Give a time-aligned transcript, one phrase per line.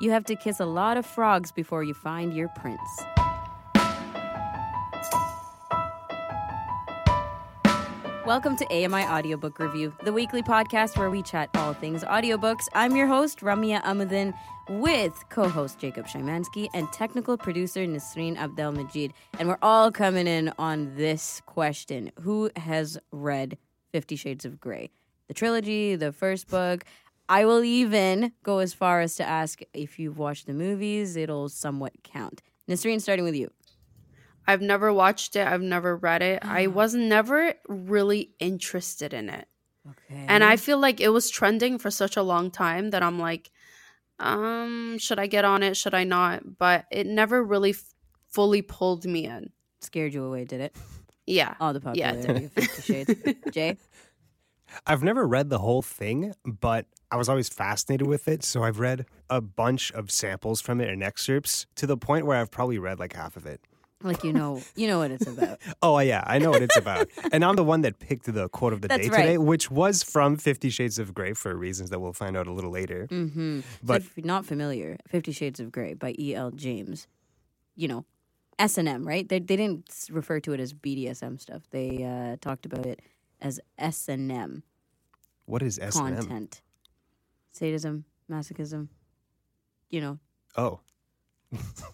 [0.00, 2.80] You have to kiss a lot of frogs before you find your prince.
[8.24, 12.66] Welcome to AMI Audiobook Review, the weekly podcast where we chat all things audiobooks.
[12.72, 14.32] I'm your host, Ramya Amuthan,
[14.70, 19.12] with co host Jacob Szymanski and technical producer Nasreen Abdel Majid.
[19.38, 23.58] And we're all coming in on this question Who has read
[23.92, 24.88] Fifty Shades of Grey?
[25.28, 26.84] The trilogy, the first book.
[27.30, 31.48] I will even go as far as to ask if you've watched the movies, it'll
[31.48, 32.42] somewhat count.
[32.68, 33.50] Nasreen, starting with you.
[34.48, 35.46] I've never watched it.
[35.46, 36.44] I've never read it.
[36.44, 39.46] I was never really interested in it.
[39.88, 40.24] Okay.
[40.26, 43.52] And I feel like it was trending for such a long time that I'm like,
[44.18, 45.76] um, should I get on it?
[45.76, 46.58] Should I not?
[46.58, 47.94] But it never really f-
[48.28, 49.50] fully pulled me in.
[49.80, 50.76] scared you away, did it?
[51.26, 51.54] Yeah.
[51.60, 53.14] All the popular Yeah, Fifty Shades.
[53.52, 53.76] Jay?
[54.84, 58.42] I've never read the whole thing, but I was always fascinated with it.
[58.44, 62.36] So I've read a bunch of samples from it and excerpts to the point where
[62.38, 63.60] I've probably read like half of it.
[64.02, 65.58] Like you know, you know what it's about.
[65.82, 67.08] Oh, yeah, I know what it's about.
[67.32, 69.22] and I'm the one that picked the quote of the That's day right.
[69.22, 72.52] today, which was from Fifty Shades of Grey for reasons that we'll find out a
[72.52, 73.06] little later.
[73.10, 73.60] Mm-hmm.
[73.82, 76.34] But- But if you're not familiar, Fifty Shades of Grey by E.
[76.34, 76.50] L.
[76.50, 77.08] James,
[77.76, 78.06] you know,
[78.58, 79.28] S and M, right?
[79.28, 81.62] They they didn't refer to it as BDSM stuff.
[81.70, 83.00] They uh, talked about it
[83.42, 84.62] as S and M
[85.44, 86.16] What is S&M?
[86.16, 86.62] content,
[87.52, 88.88] sadism, masochism.
[89.90, 90.18] You know,
[90.56, 90.80] Oh,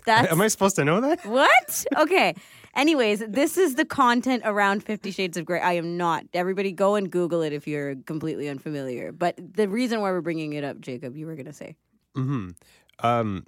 [0.04, 1.24] that's am I supposed to know that?
[1.24, 1.84] What?
[1.98, 2.34] Okay.
[2.74, 5.60] Anyways, this is the content around Fifty Shades of Grey.
[5.60, 6.24] I am not.
[6.34, 9.12] Everybody go and Google it if you're completely unfamiliar.
[9.12, 11.74] But the reason why we're bringing it up, Jacob, you were going to say.
[12.14, 12.50] hmm
[13.02, 13.46] Um,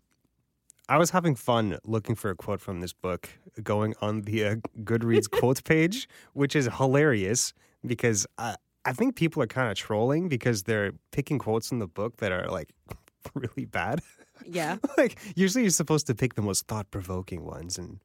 [0.89, 3.29] I was having fun looking for a quote from this book,
[3.63, 7.53] going on the uh, Goodreads quote page, which is hilarious
[7.85, 11.87] because I, I think people are kind of trolling because they're picking quotes in the
[11.87, 12.71] book that are like
[13.35, 14.01] really bad.
[14.47, 14.77] Yeah.
[14.99, 18.01] like usually you're supposed to pick the most thought provoking ones and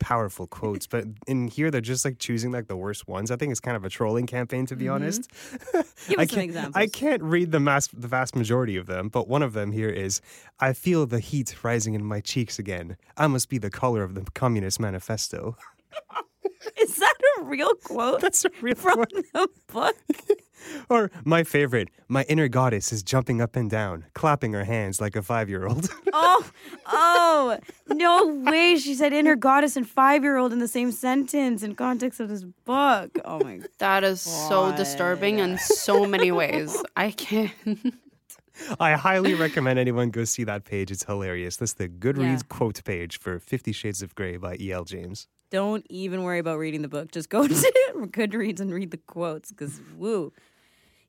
[0.00, 3.30] powerful quotes, but in here they're just like choosing like the worst ones.
[3.30, 5.30] I think it's kind of a trolling campaign to be honest.
[5.30, 5.80] Mm-hmm.
[6.08, 6.76] Give I us some can't, examples.
[6.76, 9.88] I can't read the mass, the vast majority of them, but one of them here
[9.88, 10.20] is
[10.60, 12.96] I feel the heat rising in my cheeks again.
[13.16, 15.56] I must be the color of the Communist Manifesto.
[16.80, 19.12] Is that a real quote That's a real from quote.
[19.32, 19.96] the book?
[20.90, 25.14] Or my favorite, my inner goddess is jumping up and down, clapping her hands like
[25.14, 25.88] a five year old.
[26.12, 26.44] Oh,
[26.86, 28.76] oh, no way.
[28.76, 32.28] She said inner goddess and five year old in the same sentence in context of
[32.28, 33.10] this book.
[33.24, 33.68] Oh my god.
[33.78, 36.76] That is so disturbing in so many ways.
[36.96, 37.52] I can't.
[38.80, 40.90] I highly recommend anyone go see that page.
[40.90, 41.56] It's hilarious.
[41.56, 42.56] That's the Goodreads Yeah.
[42.56, 44.84] quote page for Fifty Shades of Grey by E.L.
[44.84, 45.28] James.
[45.50, 47.10] Don't even worry about reading the book.
[47.10, 50.32] Just go to Goodreads and read the quotes because woo.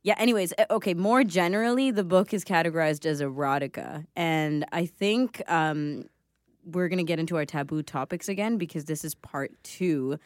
[0.02, 4.06] Yeah, anyways, uh, okay, more generally, the book is categorized as erotica.
[4.16, 6.06] And I think um,
[6.64, 10.18] we're going to get into our taboo topics again because this is part two.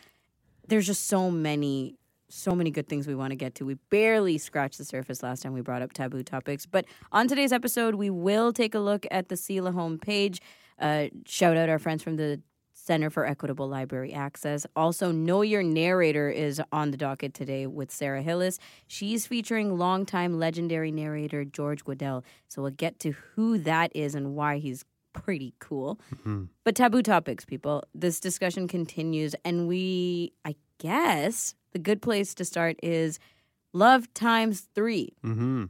[0.68, 1.98] There's just so many,
[2.30, 3.66] so many good things we want to get to.
[3.66, 6.68] We barely scratched the surface last time we brought up taboo topics.
[6.68, 10.40] But on today's episode, we will take a look at the CELA homepage.
[10.78, 12.40] Uh, shout out our friends from the
[12.84, 14.66] Center for Equitable Library Access.
[14.76, 18.60] Also, Know Your Narrator is on the docket today with Sara Hillis.
[18.88, 22.24] She's featuring longtime legendary narrator George Guidall.
[22.50, 24.84] So we'll get to who that is and why he's
[25.14, 25.98] pretty cool.
[26.66, 27.86] But taboo topics, people.
[27.96, 33.18] This discussion continues, and we, I guess, the good place to start is
[33.72, 35.14] love times three.
[35.24, 35.66] Mm-hmm.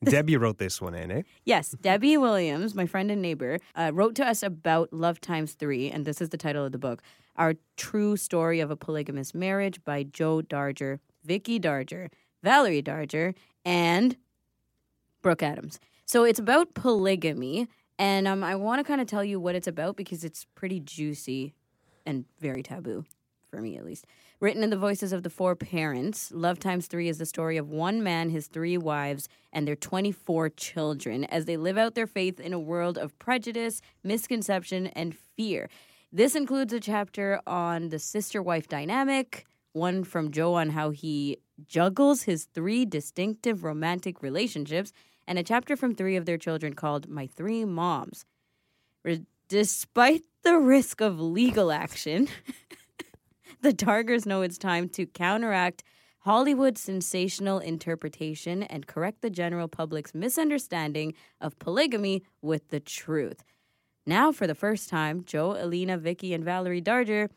[0.04, 1.22] Debbie wrote this one in, eh?
[1.44, 5.90] Yes, Debbie Williams, my friend and neighbor, uh, wrote to us about Love Times Three,
[5.90, 7.02] and this is the title of the book
[7.36, 12.10] Our True Story of a Polygamous Marriage by Joe Darger, Vicki Darger,
[12.44, 14.16] Valerie Darger, and
[15.20, 15.80] Brooke Adams.
[16.04, 17.66] So it's about polygamy,
[17.98, 20.78] and um, I want to kind of tell you what it's about because it's pretty
[20.78, 21.54] juicy
[22.06, 23.04] and very taboo,
[23.50, 24.06] for me at least.
[24.40, 27.70] Written in the voices of the four parents, Love Times Three is the story of
[27.70, 32.38] one man, his three wives, and their 24 children as they live out their faith
[32.38, 35.68] in a world of prejudice, misconception, and fear.
[36.12, 41.38] This includes a chapter on the sister wife dynamic, one from Joe on how he
[41.66, 44.92] juggles his three distinctive romantic relationships,
[45.26, 48.24] and a chapter from three of their children called My Three Moms.
[49.04, 52.28] Re- Despite the risk of legal action,
[53.62, 55.82] the Dargers know it's time to counteract
[56.20, 63.42] Hollywood's sensational interpretation and correct the general public's misunderstanding of polygamy with the truth.
[64.06, 67.28] Now, for the first time, Joe, Alina, Vicky, and Valerie Darger,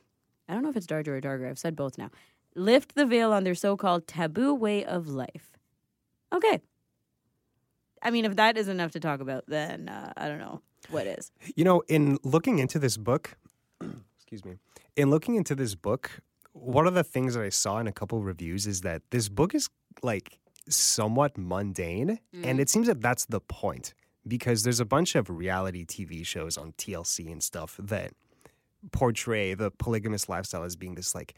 [0.47, 2.09] I don't know if it's Darger or Darger, I've said both now,
[2.55, 5.57] lift the veil on their so called taboo way of life.
[6.33, 6.61] Okay.
[8.01, 11.07] I mean, if that is enough to talk about, then uh, I don't know what
[11.07, 11.31] is.
[11.55, 13.37] You know, in looking into this book,
[14.31, 14.59] excuse me,
[14.95, 16.21] in looking into this book,
[16.53, 19.27] one of the things that I saw in a couple of reviews is that this
[19.27, 19.69] book is
[20.03, 20.39] like
[20.69, 22.59] somewhat mundane, and mm.
[22.59, 23.93] it seems that that's the point
[24.25, 28.13] because there's a bunch of reality TV shows on TLC and stuff that
[28.91, 31.33] portray the polygamous lifestyle as being this like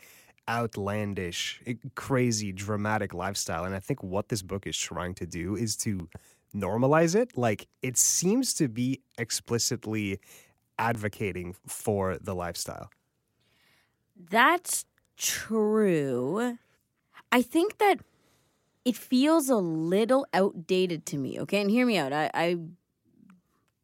[0.47, 1.61] outlandish,
[1.95, 3.63] crazy, dramatic lifestyle.
[3.63, 6.09] And I think what this book is trying to do is to
[6.55, 7.37] normalize it.
[7.37, 10.19] Like it seems to be explicitly
[10.77, 12.89] advocating for the lifestyle.
[14.15, 14.85] That's
[15.17, 16.57] true.
[17.31, 17.99] I think that
[18.85, 21.39] it feels a little outdated to me.
[21.41, 22.13] Okay, and hear me out.
[22.13, 22.57] I, I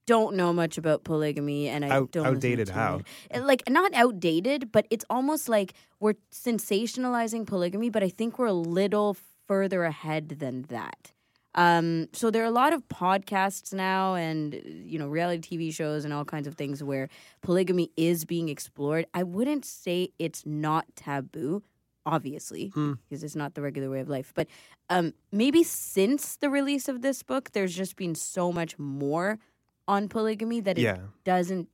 [0.06, 3.02] don't know much about polygamy, and I Out- don't outdated how?
[3.30, 3.44] it.
[3.44, 7.90] Like not outdated, but it's almost like we're sensationalizing polygamy.
[7.90, 9.16] But I think we're a little
[9.48, 11.14] further ahead than that.
[11.56, 16.06] Um, so there are a lot of podcasts now, and you know, reality TV shows
[16.06, 17.10] and all kinds of things where
[17.42, 19.06] polygamy is being explored.
[19.14, 21.64] I wouldn't say it's not taboo,
[22.06, 22.94] obviously, Hmm.
[23.10, 24.32] because it's not the regular way of life.
[24.36, 24.48] But
[24.90, 29.40] um, maybe since the release of this book, there's just been so much more
[29.88, 31.00] on polygamy that it Yeah.
[31.24, 31.68] doesn't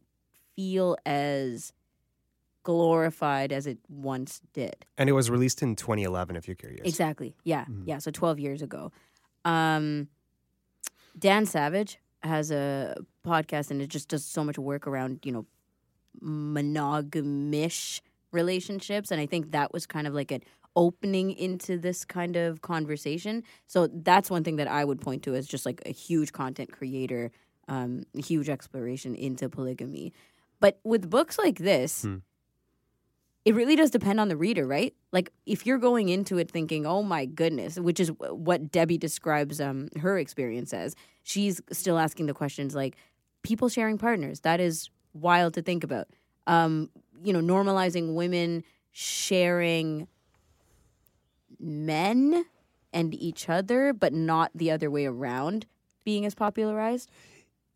[0.55, 1.73] feel as
[2.63, 4.85] glorified as it once did.
[4.97, 6.81] And it was released in 2011, if you're curious.
[6.87, 7.35] Exactly.
[7.43, 7.65] Yeah.
[7.65, 7.83] Mhm.
[7.85, 7.97] Yeah.
[7.99, 8.91] So 12 years ago.
[9.45, 10.09] Um,
[11.17, 12.95] Dan Savage has a
[13.25, 15.45] podcast and it just does so much work around, you know,
[16.21, 18.01] monogamish
[18.31, 19.11] relationships.
[19.11, 20.41] And I think that was kind of like an
[20.75, 23.43] opening into this kind of conversation.
[23.67, 26.71] So that's one thing that I would point to as just like a huge content
[26.71, 27.31] creator,
[27.67, 30.13] um, huge exploration into polygamy.
[30.59, 32.17] But with books like this, Hmm.
[33.45, 34.93] It really does depend on the reader, right?
[35.11, 39.61] Like if you're going into it thinking, "Oh my goodness," which is what Debbie describes
[39.61, 42.97] um, her experience as, she's still asking the questions like,
[43.43, 46.07] "People sharing partners." That is wild to think about.
[46.47, 46.89] Um,
[47.23, 50.07] you know, normalizing women sharing
[51.59, 52.45] men
[52.93, 55.65] and each other, but not the other way around,
[56.03, 57.11] being as popularized.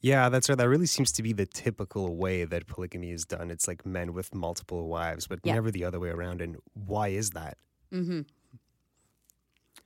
[0.02, 0.58] Yeah, that's right.
[0.58, 3.52] That really seems to be the typical way that polygamy is done.
[3.52, 5.56] It's like men with multiple wives, but Yeah.
[5.56, 6.42] never the other way around.
[6.42, 7.58] And why is that?
[7.92, 8.22] Mm-hmm.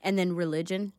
[0.01, 0.93] And then religion.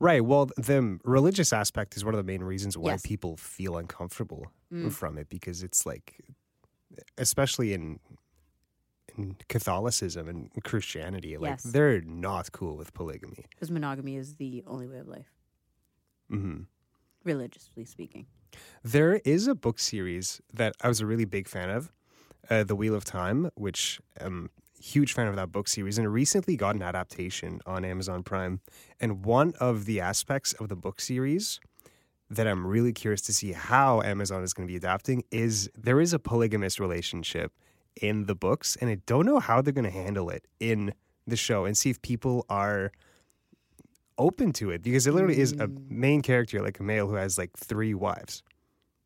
[0.00, 0.24] Right.
[0.24, 3.02] Well, the religious aspect is one of the main reasons why Yes.
[3.02, 4.90] people feel uncomfortable Mm.
[4.92, 6.20] from it because it's like,
[7.18, 8.00] especially in
[9.16, 11.62] in Catholicism and Christianity, like Yes.
[11.62, 13.44] they're not cool with polygamy.
[13.50, 15.30] because monogamy is the only way of life,
[16.28, 16.62] hmm
[17.22, 18.26] religiously speaking.
[18.82, 21.92] There is a book series that I was a really big fan of,
[22.50, 26.12] uh, The Wheel of Time, which I'm a huge fan of that book series, and
[26.12, 28.60] recently got an adaptation on Amazon Prime.
[29.00, 31.60] And one of the aspects of the book series
[32.30, 36.00] that I'm really curious to see how Amazon is going to be adapting is there
[36.00, 37.52] is a polygamous relationship
[38.00, 40.94] in the books, and I don't know how they're going to handle it in
[41.26, 42.92] the show and see if people are
[44.18, 45.90] open to it because it literally is a Mm.
[45.90, 48.42] main character like a male who has like three wives.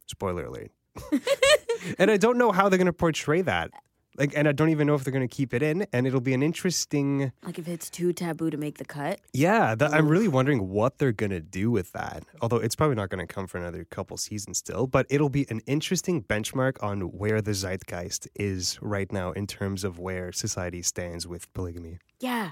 [0.07, 0.71] Spoiler alert.
[1.99, 3.71] and I don't know how they're going to portray that.
[4.17, 5.87] Like, and I don't even know if they're going to keep it in.
[5.93, 9.21] And it'll be an interesting, Like if it's too taboo to make the cut.
[9.33, 9.77] yeah.
[9.77, 12.25] That, I'm really wondering what they're going to do with that.
[12.43, 14.89] Although it's probably not going to come for another couple seasons still.
[14.89, 19.85] But it'll be an interesting benchmark on where the zeitgeist is right now in terms
[19.85, 21.99] of where society stands with polygamy.
[22.19, 22.51] Yeah.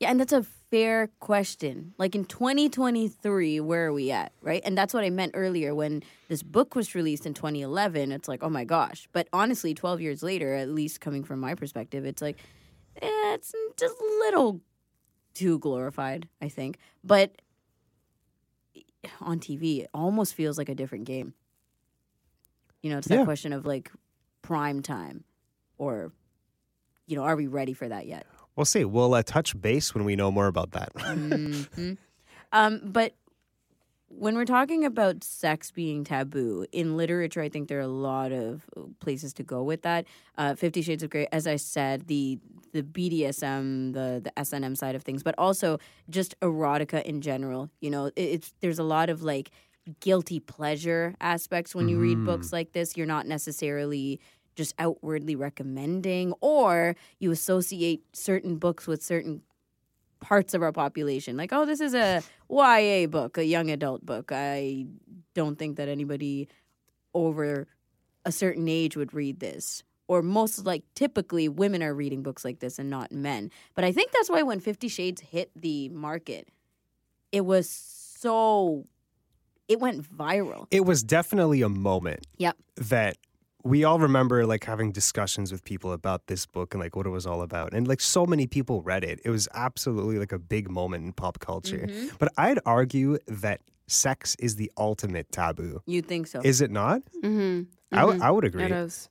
[0.00, 1.92] Yeah, and that's a fair question.
[1.98, 4.62] Like in 2023, where are we at, right?
[4.64, 8.10] And that's what I meant earlier when this book was released in 2011.
[8.10, 9.06] It's like, oh my gosh.
[9.12, 12.38] But honestly, 12 years later, at least coming from my perspective, it's like,
[13.02, 14.62] eh, it's just a little
[15.34, 16.78] too glorified, I think.
[17.04, 17.42] But
[19.20, 21.34] on TV, it almost feels like a different game.
[22.82, 23.24] You know, it's that Yeah.
[23.24, 23.92] question of like
[24.40, 25.24] prime time
[25.76, 26.12] or,
[27.06, 28.26] you know, are we ready for that yet?
[28.60, 28.84] We'll see.
[28.84, 30.92] We'll uh, touch base when we know more about that.
[30.94, 31.96] Mhm.
[32.52, 33.14] Um, but
[34.08, 38.32] when we're talking about sex being taboo in literature, I think there are a lot
[38.32, 40.04] of places to go with that.
[40.36, 42.38] Uh, Fifty Shades of Grey, as I said, the
[42.74, 45.78] the BDSM, the the S&M side of things, but also
[46.10, 47.70] just erotica in general.
[47.80, 49.52] You know, it, it's there's a lot of like
[50.00, 52.26] guilty pleasure aspects when you read Mhm.
[52.26, 52.94] books like this.
[52.98, 54.20] You're not necessarily
[54.60, 59.40] just outwardly recommending, or you associate certain books with certain
[60.20, 61.34] parts of our population.
[61.38, 64.30] Like, oh, this is a YA book, a young adult book.
[64.32, 64.84] I
[65.34, 66.46] don't think that anybody
[67.14, 67.66] over
[68.26, 69.82] a certain age would read this.
[70.08, 73.50] Or most like typically women are reading books like this and not men.
[73.74, 76.48] But I think that's why when Fifty Shades hit the market,
[77.32, 78.84] it was so
[79.68, 80.66] it went viral.
[80.70, 82.56] It was definitely a moment Yep.
[82.76, 83.16] that
[83.62, 87.10] we all remember like having discussions with people about this book and like what it
[87.10, 87.72] was all about.
[87.72, 89.20] And like so many people read it.
[89.24, 91.86] It was absolutely like a big moment in pop culture.
[91.88, 92.16] Mm-hmm.
[92.18, 95.82] But I'd argue that sex is the ultimate taboo.
[95.86, 96.40] You think so?
[96.42, 97.02] Is it not?
[97.22, 97.62] Mm-hmm.
[97.92, 98.64] I, w- I would agree.
[98.64, 99.08] It is.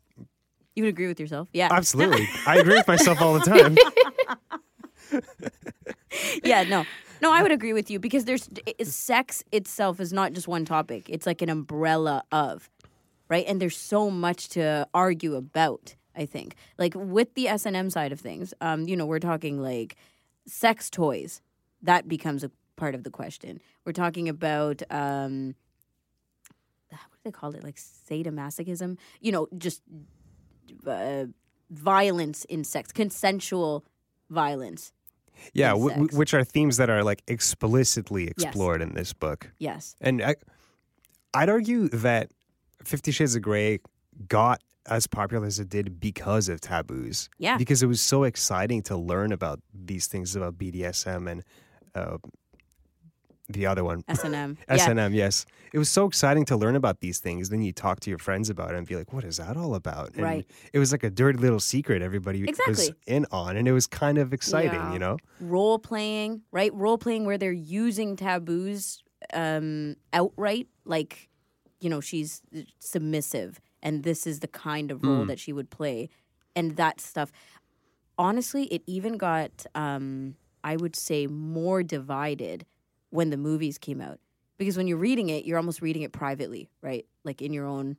[0.75, 1.48] you would agree with yourself?
[1.53, 1.68] Yeah.
[1.72, 2.27] Absolutely.
[2.48, 3.77] I agree with myself all the time.
[6.44, 6.86] yeah, no.
[7.22, 10.63] No, I would agree with you because there's i- sex itself is not just one
[10.65, 11.10] topic.
[11.10, 12.70] It's like an umbrella of,
[13.30, 13.46] right?
[13.48, 16.56] And there's so much to argue about, I think.
[16.78, 19.96] Like with the S&M side of things, um, you know, we're talking like
[20.46, 21.42] sex toys.
[21.82, 23.62] That becomes a part of the question.
[23.86, 25.56] We're talking about um
[26.90, 27.64] what do they call it?
[27.64, 28.98] Like sadomasochism?
[29.20, 29.82] You know, just
[30.86, 31.26] uh,
[31.70, 33.86] violence in sex, consensual
[34.30, 34.92] violence.
[35.54, 39.52] Yeah, w- w- which are themes that are like explicitly explored in this book.
[39.58, 39.96] Yes.
[40.02, 40.36] And I,
[41.34, 42.32] I'd argue that
[42.84, 43.80] Fifty Shades of Grey
[44.28, 47.30] got as popular as it did because of taboos.
[47.38, 47.58] Yeah.
[47.58, 51.44] Because it was so exciting to learn about these things about BDSM and
[51.94, 52.18] uh,
[53.50, 54.04] the other one.
[54.08, 54.58] S and M.
[54.68, 54.74] Yeah.
[54.76, 55.46] S&M, yes.
[55.74, 57.50] It was so exciting to learn about these things.
[57.50, 59.76] Then you talk to your friends about it and be like, what is that all
[59.76, 60.14] about?
[60.14, 60.50] And Right.
[60.74, 63.58] it was like a dirty little secret everybody was in on.
[63.58, 64.94] And it was kind of exciting, Yeah.
[64.94, 65.18] you know?
[65.40, 66.74] Role playing, right?
[66.74, 71.29] Role playing where they're using taboos um, outright, like
[71.80, 72.42] you know she's
[72.80, 76.10] submissive, and this is the kind of role that she would play,
[76.56, 77.32] and that stuff.
[78.18, 82.66] Honestly, it even got, um, I would say, more divided
[83.12, 84.20] when the movies came out.
[84.58, 87.06] Because when you're reading it, you're almost reading it privately, right?
[87.24, 87.96] Like in your own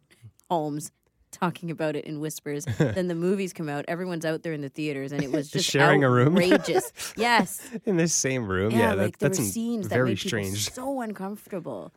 [0.51, 0.93] homes,
[1.31, 2.67] talking about it in whispers.
[2.79, 5.71] then the movies come out, everyone's out there in the theaters, and it was just
[5.71, 6.35] Sharing a room?
[6.35, 6.93] outrageous.
[7.17, 8.73] yes, In this same room.
[8.73, 10.71] yeah, Yeah, that, like there that's scenes that very made people strange.
[10.71, 11.95] so uncomfortable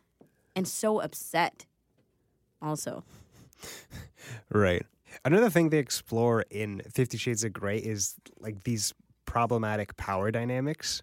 [0.56, 1.66] and so upset.
[2.64, 3.04] Also,
[4.50, 4.84] Right.
[5.24, 8.92] Another thing they explore in Fifty Shades of Grey is like these
[9.26, 11.02] problematic power dynamics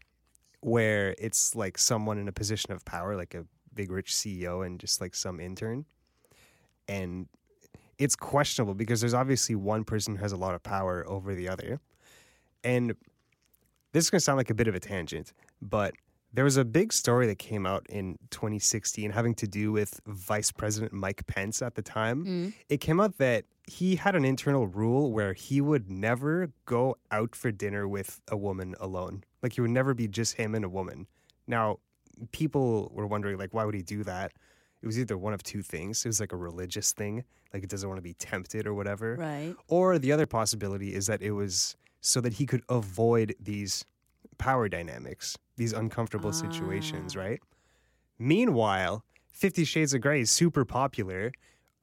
[0.62, 4.80] where it's like someone in a position of power, like a big rich CEO and
[4.80, 5.86] just like some intern.
[6.88, 7.28] And
[7.98, 11.48] it's questionable because there's obviously one person who has a lot of power over the
[11.48, 11.80] other.
[12.64, 12.96] And
[13.94, 15.94] this is going to sound like a bit of a tangent, but
[16.34, 20.52] there was a big story that came out in 2016 having to do with Vice
[20.52, 22.26] President Mike Pence at the time.
[22.26, 22.54] Mm.
[22.70, 27.36] It came out that he had an internal rule where he would never go out
[27.36, 29.24] for dinner with a woman alone.
[29.42, 31.08] Like he would never be just him and a woman.
[31.48, 31.80] Now,
[32.32, 34.32] people were wondering like why would he do that?
[34.82, 36.04] It was either one of two things.
[36.06, 37.24] It was like a religious thing,
[37.54, 39.16] like he doesn't want to be tempted or whatever.
[39.16, 39.56] right?
[39.68, 43.86] Or the other possibility is that it was so that he could avoid these
[44.40, 47.20] power dynamics, these uncomfortable situations, Ah.
[47.20, 47.40] right?
[48.18, 51.32] Meanwhile, Fifty Shades of Grey is super popular,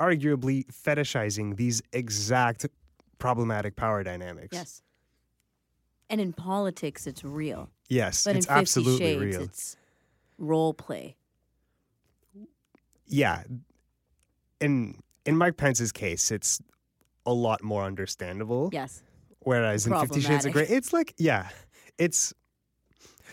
[0.00, 2.66] arguably fetishizing these exact
[3.18, 4.52] problematic power dynamics.
[4.52, 4.82] Yes.
[6.10, 9.42] And in politics, it's real, Yes, but it's in Fifty absolutely Shades, real.
[9.42, 9.76] it's
[10.38, 11.16] role play.
[13.06, 13.44] yeah.
[14.60, 16.60] In in Mike Pence's case, it's
[17.26, 18.70] a lot more understandable.
[18.72, 19.02] Yes,
[19.40, 21.48] Whereas in Fifty Shades of Grey, it's like, yeah,
[21.96, 22.34] it's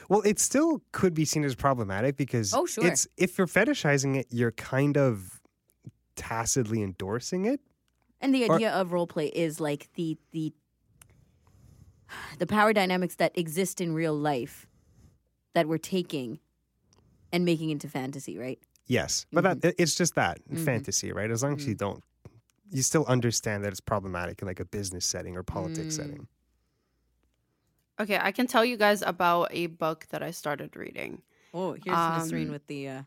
[0.10, 2.86] well, it still could be seen as problematic because Oh, sure.
[2.86, 5.42] it's if you're fetishizing it, you're kind of
[6.16, 7.60] tacitly endorsing it.
[8.22, 10.54] and the Or- idea of role play is like the the
[12.38, 14.68] the power dynamics that exist in real life
[15.54, 16.40] that we're taking
[17.32, 18.60] and making into fantasy, right?
[18.88, 19.60] Yes, but Mm-hmm.
[19.60, 21.30] that it's just that fantasy, right?
[21.32, 22.04] As long as you don't,
[22.72, 25.98] you still understand that it's problematic in like a business setting or politics Mm.
[25.98, 26.28] setting.
[28.00, 31.22] Okay, I can tell you guys about a book that I started reading.
[31.54, 33.02] Oh, here's Nasreen Um, with the uh,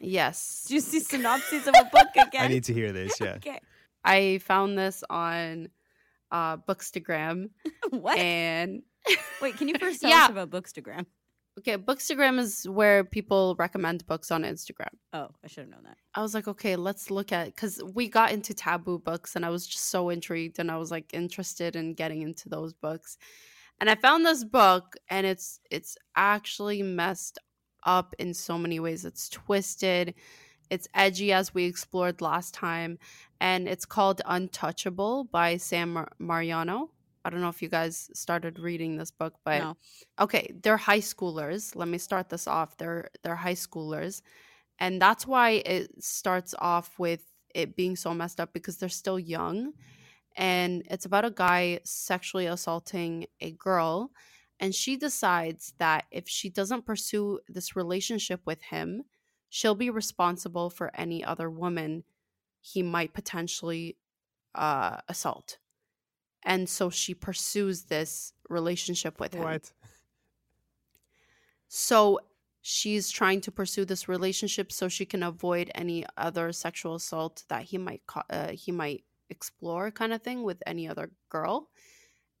[0.00, 0.64] Yes.
[0.68, 2.44] juicy synopsis of a book again.
[2.44, 3.20] I need to hear this.
[3.20, 3.34] Yeah.
[3.36, 3.60] okay.
[4.04, 5.68] I found this on
[6.30, 7.50] uh Bookstagram
[7.90, 8.18] what?
[8.18, 8.82] and
[9.40, 10.24] Wait, can you first tell Yeah.
[10.24, 11.06] us about Bookstagram?
[11.58, 14.94] okay, Bookstagram is where people recommend books on Instagram.
[15.12, 15.96] Oh, I should have known that.
[16.14, 19.50] I was like, okay, let's look at because we got into taboo books and I
[19.50, 23.18] was just so intrigued and I was like interested in getting into those books.
[23.80, 27.38] And I found this book and it's it's actually messed
[27.84, 29.04] up in so many ways.
[29.04, 30.14] It's twisted,
[30.70, 32.98] it's edgy as we explored last time,
[33.40, 36.90] and it's called Untouchable by Sam Mar- Mariano.
[37.24, 39.76] I don't know if you guys started reading this book, but No.
[40.18, 41.76] okay, they're high schoolers.
[41.76, 42.76] Let me start this off.
[42.78, 44.22] They're they're high schoolers
[44.78, 49.18] and that's why it starts off with it being so messed up because they're still
[49.18, 49.72] young
[50.38, 54.10] and it's about a guy sexually assaulting a girl
[54.60, 59.04] and she decides that if she doesn't pursue this relationship with him
[59.50, 62.04] she'll be responsible for any other woman
[62.60, 63.96] he might potentially
[64.54, 65.58] uh, assault.
[66.44, 69.42] And so she pursues this relationship with him.
[69.42, 69.72] What?
[71.68, 72.20] So
[72.62, 77.62] she's trying to pursue this relationship so she can avoid any other sexual assault that
[77.62, 81.68] he might uh, he might explore kind of thing with any other girl.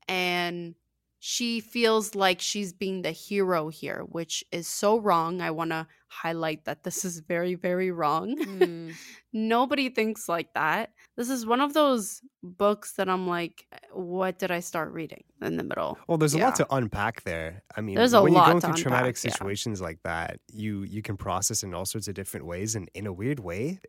[0.08, 0.74] And
[1.20, 5.40] she feels like she's being the hero here, which is so wrong.
[5.40, 8.36] I want to highlight that this is very, very wrong.
[8.38, 8.94] Mm.
[9.32, 10.92] Nobody thinks like that.
[11.16, 15.56] This is one of those books that I'm like, what did I start reading in
[15.56, 15.98] the middle?
[16.06, 17.64] Well, there's a lot to unpack there.
[17.76, 19.32] I mean, There's a when lot you're going to through traumatic unpack, yeah.
[19.32, 23.06] situations like that, you you can process in all sorts of different ways, and in
[23.06, 23.80] a weird way,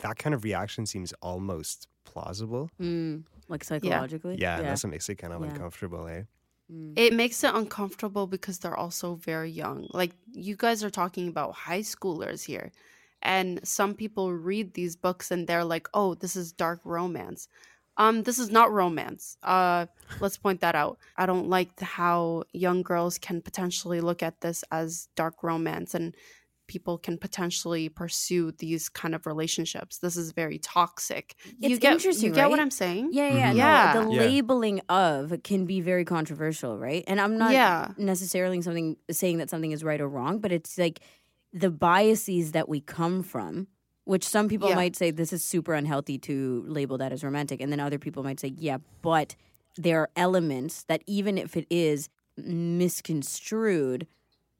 [0.00, 2.70] that kind of reaction seems almost plausible.
[2.80, 3.24] Mm.
[3.48, 4.36] Like psychologically?
[4.38, 5.48] Yeah, that's what makes it kind of Yeah.
[5.50, 6.22] uncomfortable, eh?
[6.72, 6.94] Mm.
[6.96, 9.86] It makes it uncomfortable because they're also very young.
[9.92, 12.72] Like you guys are talking about high schoolers here.
[13.22, 17.48] And some people read these books and they're like, "Oh, this is dark romance."
[17.96, 19.36] Um this is not romance.
[19.42, 19.86] Uh
[20.20, 20.98] let's point that out.
[21.16, 26.14] I don't like how young girls can potentially look at this as dark romance and
[26.66, 29.98] people can potentially pursue these kind of relationships.
[29.98, 31.34] This is very toxic.
[31.58, 32.60] you It's get interesting, you get what?
[32.60, 33.10] I'm saying?
[33.12, 33.56] Yeah, yeah, Mhm.
[33.56, 33.92] no, Yeah.
[33.92, 34.20] the Yeah.
[34.20, 37.04] labeling of can be very controversial, right?
[37.06, 37.92] And I'm not Yeah.
[37.96, 41.00] necessarily something saying that something is right or wrong, but it's like
[41.52, 43.68] the biases that we come from,
[44.04, 44.74] which some people Yeah.
[44.76, 48.22] might say this is super unhealthy to label that as romantic, and then other people
[48.22, 49.36] might say, yeah, but
[49.76, 54.06] there are elements that even if it is misconstrued,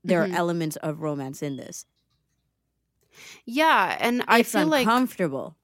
[0.05, 0.33] there Mhm.
[0.33, 1.85] are elements of romance in this.
[3.45, 5.57] Yeah, and I It's feel like uncomfortable.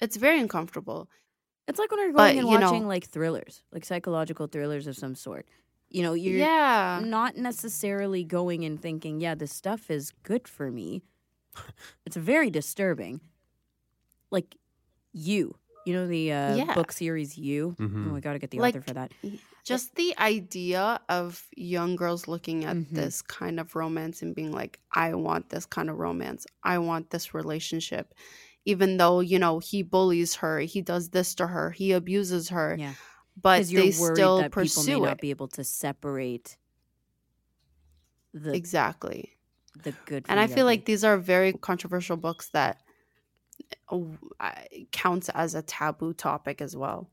[0.00, 1.08] it's very uncomfortable.
[1.68, 4.86] It's like when you're But, going and you know- watching like thrillers, like psychological thrillers
[4.86, 5.46] of some sort.
[5.88, 7.00] You know, you're yeah.
[7.04, 11.02] not necessarily going and thinking, yeah, this stuff is good for me.
[12.06, 13.20] it's very disturbing.
[14.30, 14.56] Like
[15.12, 16.74] you, you know, the uh, Yeah.
[16.74, 17.74] book series You.
[17.80, 19.12] Oh, I got to get the Like, author for that.
[19.64, 22.94] Just the idea of young girls looking at Mhm.
[22.94, 26.46] this kind of romance and being like, I want this kind of romance.
[26.64, 28.14] I want this relationship.
[28.64, 32.80] Even though, you know, he bullies her, he does this to her, he abuses her,
[32.80, 32.94] Yeah,
[33.36, 35.20] but they still that people may pursue not it.
[35.20, 36.58] be able to separate
[38.32, 39.36] the Exactly.
[39.74, 40.28] the good.
[40.28, 42.82] And I feel like these are very controversial books that
[44.40, 44.52] uh,
[44.92, 47.10] counts as a taboo topic as well.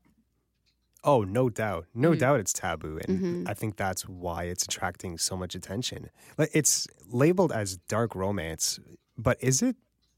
[1.04, 1.86] Oh, no doubt.
[1.94, 2.18] No Mhm.
[2.18, 2.98] doubt it's taboo.
[3.06, 3.48] And Mhm.
[3.48, 6.10] I think that's why it's attracting so much attention.
[6.36, 8.80] Like it's labeled as dark romance,
[9.16, 9.76] but is it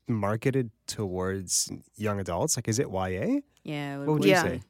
[0.09, 2.57] marketed towards young adults?
[2.57, 3.43] Like is it YA?
[3.63, 4.43] yeah, What would we- you Yeah.
[4.43, 4.63] say?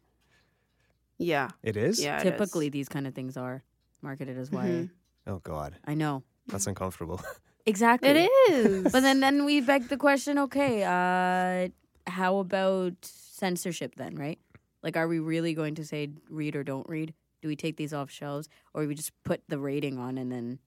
[1.18, 1.48] Yeah.
[1.62, 2.00] It is?
[2.02, 2.16] Yeah.
[2.20, 2.32] it is.
[2.32, 3.62] typically these kind of things are
[4.02, 4.62] marketed as YA.
[4.62, 4.90] Mhm.
[5.26, 5.76] Oh god.
[5.84, 7.20] I know That's uncomfortable.
[7.66, 8.08] exactly.
[8.08, 8.90] It is.
[8.92, 11.68] But then, then we beg the question: Okay, uh,
[12.10, 14.16] how about censorship then?
[14.16, 14.40] Right?
[14.82, 17.14] Like, are we really going to say read or don't read?
[17.42, 20.58] Do we take these off shelves, or we just put the rating on and then?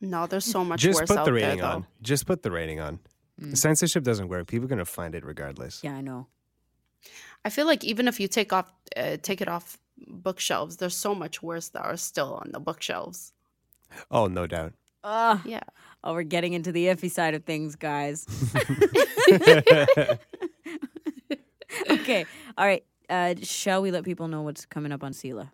[0.00, 0.96] No, there's so much worse.
[0.96, 1.66] Just worse put out the rating though.
[1.66, 1.86] on.
[2.02, 2.98] Just put the rating on.
[3.40, 3.56] Mm.
[3.56, 4.46] Censorship doesn't work.
[4.48, 5.82] People are going to find it regardless.
[5.84, 6.26] Yeah, I know.
[7.44, 11.14] I feel like even if you take off, uh, take it off bookshelves, there's so
[11.14, 13.32] much worse that are still on the bookshelves.
[14.10, 14.72] Oh, no doubt.
[15.02, 15.60] Uh, Yeah.
[16.04, 18.26] oh, we're getting into the iffy side of things, guys.
[21.90, 22.26] okay,
[22.58, 22.84] all right.
[23.10, 25.50] Uh, shall we let people know what's coming up on CELA?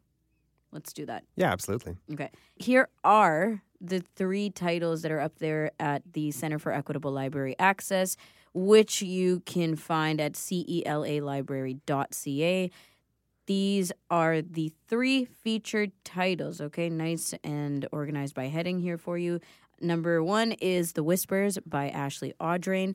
[0.72, 1.24] Let's do that.
[1.36, 1.96] yeah, absolutely.
[2.12, 2.30] Okay.
[2.56, 7.56] Here are the three titles that are up there at the Center for Equitable Library
[7.58, 8.18] Access,
[8.52, 12.70] which you can find at celalibrary.ca.
[13.46, 16.90] These are the three featured titles, okay?
[16.90, 19.40] Nice and organized by heading here for you.
[19.80, 22.94] Number one is The Whispers by Ashley Audrain,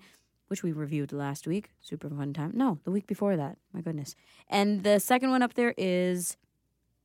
[0.52, 1.70] which we reviewed last week.
[1.80, 2.52] Super fun time.
[2.54, 3.58] No, the week before that.
[3.74, 4.16] My goodness.
[4.50, 6.36] And the second one up there is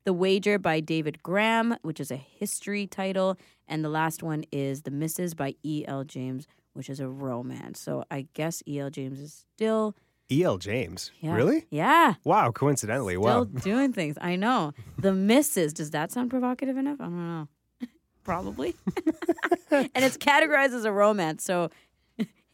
[0.02, 3.38] the Wager by David Grann, which is a history title.
[3.68, 6.02] And the last one is The Missus by E.L.
[6.02, 7.78] James, which is a romance.
[7.80, 8.90] So I guess E.L.
[8.90, 9.94] James is still.
[10.28, 10.58] E.L.
[10.58, 11.12] James.
[11.20, 11.36] Yeah.
[11.36, 11.66] Really?
[11.70, 12.14] Yeah.
[12.24, 13.14] Wow, coincidentally.
[13.14, 13.44] Still Wow.
[13.44, 14.18] doing things.
[14.20, 14.72] I know.
[14.98, 15.72] The Missus.
[15.72, 17.00] Does that sound provocative enough?
[17.00, 17.48] I don't know.
[18.24, 18.74] Probably.
[19.70, 21.44] and it's categorized as a romance.
[21.44, 21.70] So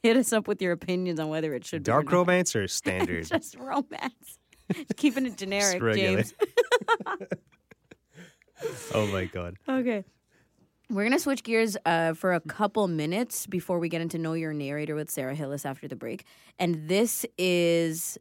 [0.02, 2.12] hit us up with your opinions on whether it should Dark be.
[2.12, 2.18] not.
[2.18, 3.26] romance or standard?
[3.26, 4.38] Just romance.
[4.96, 5.98] Keeping it generic, Just.
[5.98, 6.34] James.
[8.94, 9.56] oh my god.
[9.68, 10.04] Okay.
[10.90, 14.34] We're going to switch gears uh, for a couple minutes before we get into Know
[14.34, 16.24] Your Narrator with Sara Hillis after the break.
[16.58, 18.18] And this is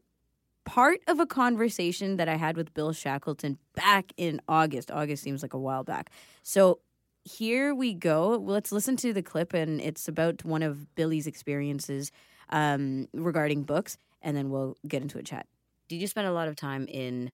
[0.64, 4.90] part of a conversation that I had with Bill Shackleton back in August.
[4.90, 6.12] August seems like a while back.
[6.44, 6.80] So
[7.24, 8.30] here we go.
[8.30, 12.12] Let's listen to the clip, and it's about one of Billy's experiences
[12.50, 15.48] um, regarding books, and then we'll get into a chat.
[15.88, 17.30] Did you spend a lot of time in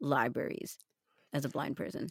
[0.00, 0.78] libraries
[1.32, 2.08] as a blind person?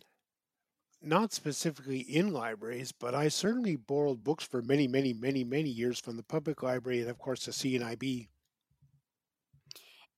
[1.03, 5.99] Not specifically in libraries, but I certainly borrowed books for many, many, many, many years
[5.99, 8.27] from the public library and, of course, the CNIB.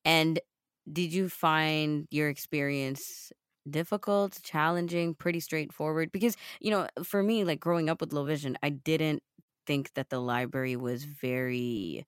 [0.04, 0.38] And
[0.90, 3.32] did you find your experience
[3.68, 6.12] difficult, challenging, pretty straightforward?
[6.12, 9.22] Because, you know, for me, like growing up with low vision, I didn't
[9.66, 12.06] think that the library was very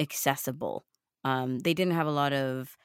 [0.00, 0.84] accessible.
[1.24, 2.76] Um, they didn't have a lot of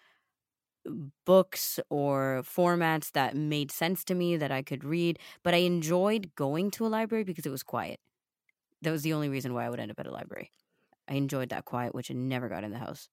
[1.26, 6.32] books or formats that made sense to me that I could read, but I enjoyed
[6.36, 8.00] going to a library because it was quiet.
[8.82, 10.52] That was the only reason why I would end up at a library.
[11.08, 13.10] I enjoyed that quiet, which I never got in the house.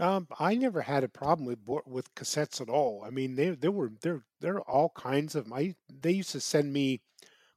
[0.00, 3.02] Um, I never had a problem with with cassettes at all.
[3.06, 5.74] I mean, they there were there there are all kinds of my.
[5.88, 7.02] They used to send me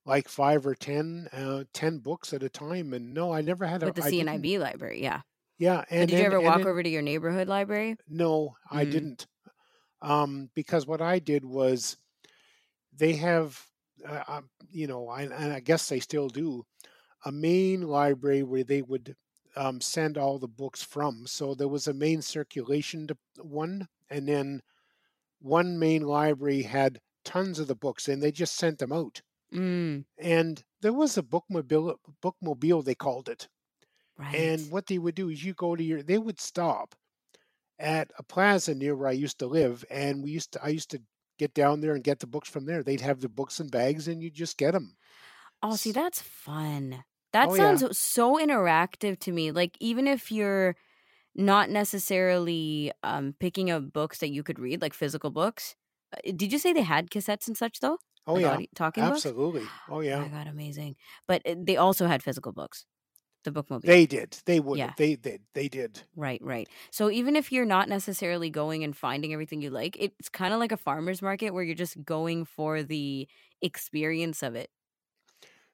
[0.05, 3.83] like five or ten uh, ten books at a time, and no, I never had
[3.83, 3.87] a.
[3.87, 5.21] With the I CNIB library, yeah.
[5.59, 7.95] Yeah, But and did you then- ever and walk over to your neighborhood library?
[8.07, 8.91] No, I Mm.
[8.91, 9.27] didn't.
[10.01, 11.95] Um, because what I did was
[12.91, 13.65] they have,
[14.05, 16.65] uh, um, you know, I, and I guess they still do,
[17.25, 19.15] a main library where they would
[19.55, 21.27] um, send all the books from.
[21.27, 24.61] So there was a main circulation to one, and then
[25.39, 29.21] one main library had tons of the books, and they just sent them out.
[29.51, 33.49] Mm, And there was a bookmobile, bookmobile they called it.
[34.17, 34.35] right.
[34.37, 36.95] And what they would do is you go to your they would stop
[37.79, 40.91] at a plaza near where I used to live and we used to I used
[40.91, 41.03] to
[41.39, 42.83] get down there and get the books from there.
[42.83, 44.97] They'd have the books in bags and you just get them.
[45.61, 47.03] oh, see, that's fun.
[47.33, 47.81] That Oh, yeah.
[47.81, 49.51] sounds so interactive to me.
[49.51, 50.75] Like, even if you're
[51.35, 55.75] not necessarily um, picking up books that you could read, like physical books.
[56.15, 57.99] Uh, Did you say they had cassettes and such, though?
[58.27, 58.61] Oh Like yeah.
[58.61, 59.05] audi- talking?
[59.05, 59.71] Absolutely.
[59.87, 60.25] Oh Oh yeah.
[60.25, 60.95] my god, amazing!
[61.27, 62.85] But uh, they also had physical books,
[63.45, 63.85] the bookmobile.
[63.85, 64.41] They did.
[64.45, 64.81] They would.
[64.81, 64.95] Yeah.
[64.97, 65.45] They did.
[65.53, 66.07] They did.
[66.15, 66.69] Right, right.
[66.91, 70.59] So even if you're not necessarily going and finding everything you like, it's kind of
[70.59, 73.27] like a farmer's market where you're just going for the
[73.63, 74.69] experience of it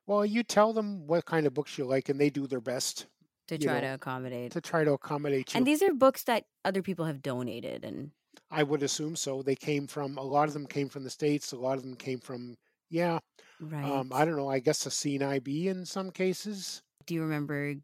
[0.10, 3.06] Well, you tell them what kind of books you like and they do their best
[3.48, 4.52] to try know, to accommodate.
[4.54, 5.58] to try to accommodate you.
[5.60, 8.10] And these are books that other people have donated and
[8.50, 9.44] I would assume so.
[9.44, 11.52] They came from a lot of them came from the states.
[11.52, 12.56] A lot of them came from
[12.90, 13.20] yeah.
[13.62, 13.86] right.
[13.86, 14.50] Um, I don't know.
[14.50, 16.82] I guess a CNIB in some cases.
[17.06, 17.76] Do you remember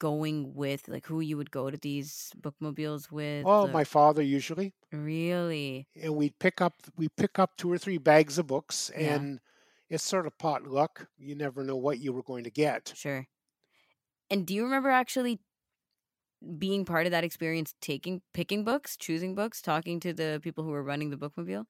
[0.00, 3.44] going with like who you would go to these bookmobiles with?
[3.46, 4.74] Oh, Uh, my father usually.
[4.92, 5.86] really?
[6.02, 9.14] and we'd pick up we pick up two or three bags of books Yeah.
[9.14, 9.40] and
[9.90, 11.08] it's sort of pot luck.
[11.18, 13.26] you never know what you were going to get Sure.
[14.30, 15.40] And do you remember actually
[16.58, 20.70] being part of that experience, taking picking books, choosing books, talking to the people who
[20.70, 21.66] were running the bookmobile?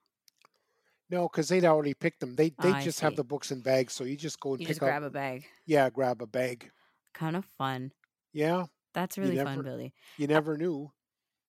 [1.11, 3.95] no because they'd already picked them they they I just have the books in bags
[3.95, 5.45] so you just go and You pick just up grab a bag.
[5.67, 6.71] yeah grab a bag
[7.15, 7.91] Kind of fun.
[8.33, 9.93] yeah That's really never- fun, Billy.
[10.19, 10.93] you never knew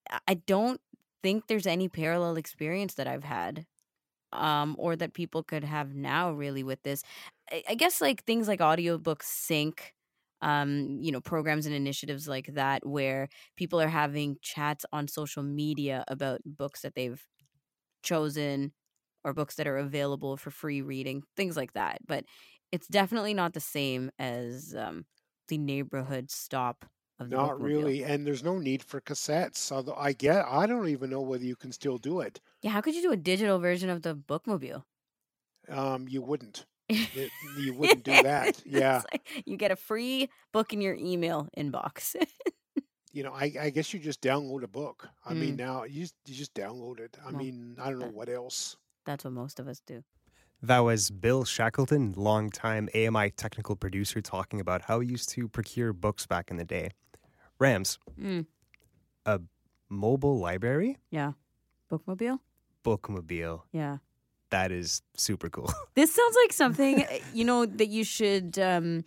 [0.10, 0.82] I- I don't
[1.22, 3.68] think there's any parallel experience that I've had
[4.34, 7.04] um or that people could have now really with this.
[7.52, 9.94] I, guess like things like audiobooks sync
[10.42, 15.44] um you know programs and initiatives like that where people are having chats on social
[15.44, 17.24] media about books that they've
[18.04, 18.74] chosen
[19.24, 22.00] or books that are available for free reading, things like that.
[22.08, 22.26] But
[22.72, 25.06] it's definitely not the same as um
[25.50, 26.86] the neighborhood stop
[27.30, 27.64] not bookmobile.
[27.64, 31.44] really and there's no need for cassettes although i get i don't even know whether
[31.46, 34.16] you can still do it Yeah, how could you do a digital version of the
[34.16, 34.84] bookmobile?
[35.70, 40.74] um you wouldn't It- you wouldn't do that yeah like you get a free book
[40.74, 42.16] in your email inbox.
[43.14, 45.10] you know, I, I guess you just download a book.
[45.26, 45.60] I mean, Mm.
[45.60, 47.18] now you just, you just download it.
[47.22, 48.78] I Well, mean, I don't know that- what else.
[49.06, 50.04] That's what most of us do.
[50.62, 55.92] That was Bill Shackleton, longtime AMI technical producer, talking about how he used to procure
[55.92, 56.92] books back in the day.
[57.62, 58.46] Rams, Mm,
[59.90, 61.34] mobile library, yeah.
[61.92, 62.40] Bookmobile?
[62.84, 63.62] bookmobile.
[63.72, 63.98] Yeah.
[64.50, 65.72] That is super cool.
[65.96, 69.04] This sounds like something, uh, you know, that you should, um,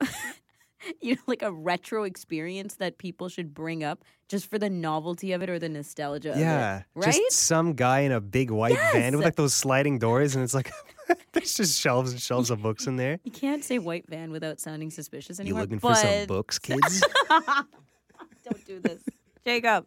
[1.00, 5.32] you know, like a retro experience that people should bring up just for the novelty
[5.32, 6.40] of it or the nostalgia of it.
[6.40, 7.12] yeah, right?
[7.12, 10.54] just some guy in a big white van with like those sliding doors, and it's
[10.54, 10.70] like
[11.32, 13.18] there's just shelves and shelves of books in there.
[13.24, 15.60] You can't say white van without sounding suspicious anymore.
[15.60, 17.02] You looking for some books, kids?
[17.28, 19.02] Don't do this.
[19.44, 19.86] Jacob.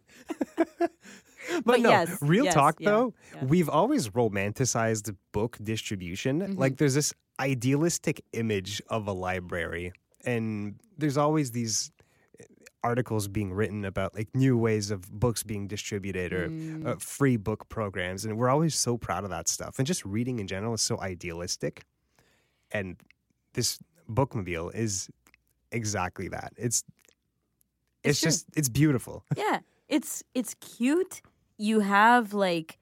[1.50, 3.44] But, But no, yes, real yes, talk yeah, though, yeah.
[3.46, 6.40] we've always romanticized book distribution.
[6.40, 6.58] Mm-hmm.
[6.58, 9.92] Like there's this idealistic image of a library,
[10.24, 11.90] and there's always these
[12.84, 16.86] articles being written about like new ways of books being distributed or Mm.
[16.86, 19.78] uh, free book programs, and we're always so proud of that stuff.
[19.78, 21.84] And just reading in general is so idealistic,
[22.70, 22.96] and
[23.54, 23.78] this
[24.10, 25.08] bookmobile is
[25.70, 26.52] exactly that.
[26.56, 26.84] It's
[28.02, 29.24] It's it's, just it's beautiful.
[29.36, 31.22] Yeah, it's it's cute.
[31.58, 32.78] You have like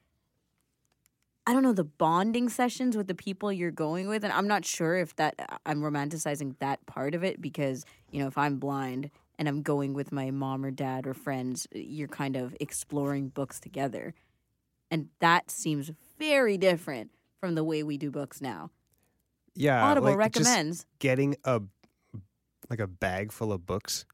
[1.46, 4.64] I don't know the bonding sessions with the people you're going with, and I'm not
[4.64, 5.34] sure if that
[5.66, 9.10] I'm romanticizing that part of it because you know if I'm blind
[9.40, 13.58] and I'm going with my mom or dad or friends, you're kind of exploring books
[13.58, 14.14] together,
[14.90, 18.70] and that seems very different from the way we do books now.
[19.54, 20.86] Yeah, Audible like, just recommends.
[21.00, 21.62] getting a
[22.68, 24.04] like a bag full of books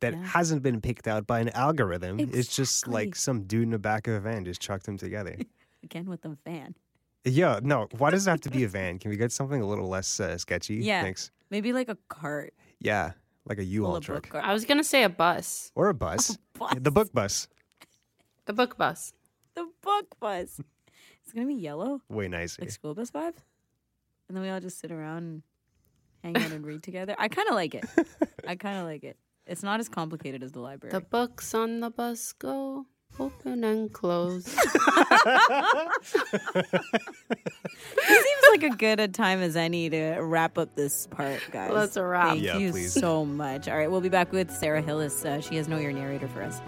[0.00, 0.24] that Yeah.
[0.24, 2.18] hasn't been picked out by an algorithm.
[2.18, 5.36] It's just like some dude in the back of a van just chucked them together.
[5.84, 6.74] Again with the van.
[7.24, 7.86] yeah, no.
[7.98, 8.98] Why does it have to be a van?
[8.98, 10.76] Can we get something a little less uh, sketchy?
[10.76, 11.02] Yeah.
[11.02, 11.30] Thanks.
[11.50, 13.12] Maybe like a cart Yeah,
[13.46, 14.42] like a full U-Haul of truck book.
[14.44, 16.36] I was gonna say a bus, or a bus.
[16.58, 16.74] Bus.
[16.80, 17.48] The book bus.
[18.46, 19.12] the book bus.
[19.54, 20.60] The book bus.
[21.24, 22.00] It's gonna be yellow.
[22.08, 22.62] Way nicer.
[22.62, 23.34] like school bus vibe.
[24.28, 25.42] And then we all just sit around and
[26.36, 27.14] hang out and read together.
[27.18, 27.84] I kind of like it.
[28.46, 29.16] I kind of like it.
[29.46, 30.92] It's not as complicated as the library.
[30.92, 32.86] The books on the bus go
[33.18, 34.46] open and close.
[38.52, 41.70] It seems like a good a time as any to wrap up this part, guys.
[41.72, 42.30] Let's wrap.
[42.30, 42.92] Thank Yeah, you please.
[42.92, 43.66] so much.
[43.66, 45.24] All right, we'll be back with Sara Hillis.
[45.24, 46.60] Uh, she has Know Your Narrator for us.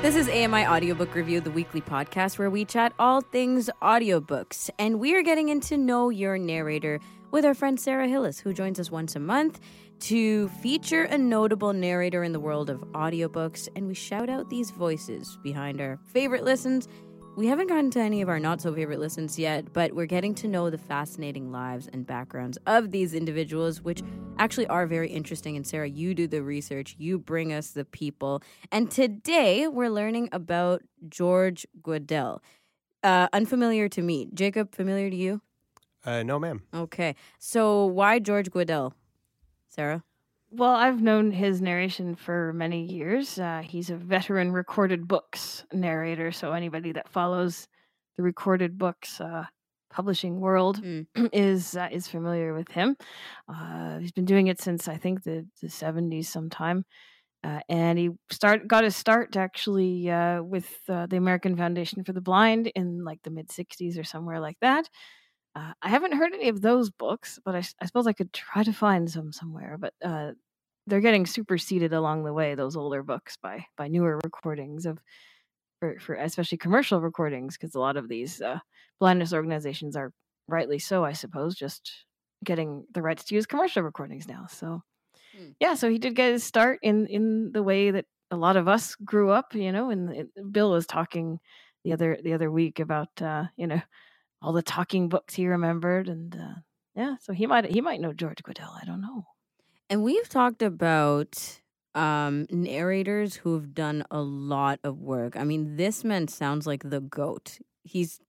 [0.00, 4.70] This is AMI Audiobook Review, the weekly podcast where we chat all things audiobooks.
[4.78, 7.00] And we are getting into Know Your Narrator
[7.32, 9.58] with our friend Sara Hillis, who joins us once a month
[10.00, 13.68] to feature a notable narrator in the world of audiobooks.
[13.76, 16.88] And we shout out these voices behind our favorite listens.
[17.36, 20.34] We haven't gotten to any of our not so favorite listens yet, but we're getting
[20.36, 24.02] to know the fascinating lives and backgrounds of these individuals, which
[24.38, 25.56] actually are very interesting.
[25.56, 28.42] And Sara, you do the research, you bring us the people.
[28.72, 32.40] And today we're learning about George Guidall.
[33.04, 34.28] Uh, unfamiliar to me.
[34.34, 35.40] Jacob, familiar to you?
[36.04, 36.62] Uh, no, ma'am.
[36.74, 37.14] Okay.
[37.38, 38.92] So why George Guidall?
[39.78, 40.02] Sara?
[40.50, 43.38] Well, I've known his narration for many years.
[43.38, 47.68] Uh, he's a veteran recorded books narrator, so anybody that follows
[48.16, 49.44] the recorded books uh,
[49.90, 51.06] publishing world Mm.
[51.32, 52.96] is uh, is familiar with him.
[53.48, 56.84] Uh, he's been doing it since I think the the seventies sometime.
[57.44, 62.12] Uh, and he start got his start actually uh, with uh, the American Foundation for
[62.12, 64.88] the Blind in like the mid '60s or somewhere like that.
[65.54, 68.72] Uh, I haven't heard any of those books, but I suppose I could try to
[68.72, 69.76] find some somewhere.
[69.78, 70.32] But uh,
[70.86, 72.54] they're getting superseded along the way.
[72.54, 74.98] Those older books by by newer recordings of,
[75.80, 78.60] for, for especially commercial recordings, because a lot of these uh,
[79.00, 80.12] blindness organizations are
[80.48, 82.06] rightly so, I suppose, just
[82.44, 84.46] getting the rights to use commercial recordings now.
[84.48, 84.82] So,
[85.32, 85.52] Hmm.
[85.60, 88.68] yeah, so he did get his start in in the way that a lot of
[88.68, 89.54] us grew up.
[89.54, 91.40] You know, and it- Bill was talking
[91.84, 93.80] the other the other week about uh, you know
[94.42, 96.60] all the talking books he remembered, and uh,
[96.94, 98.80] yeah, so he might he might know George Guidall.
[98.80, 99.26] I don't know.
[99.90, 101.60] And we've talked about
[101.94, 105.36] um, narrators who've done a lot of work.
[105.36, 107.58] I mean, this man sounds like the goat.
[107.82, 108.20] He's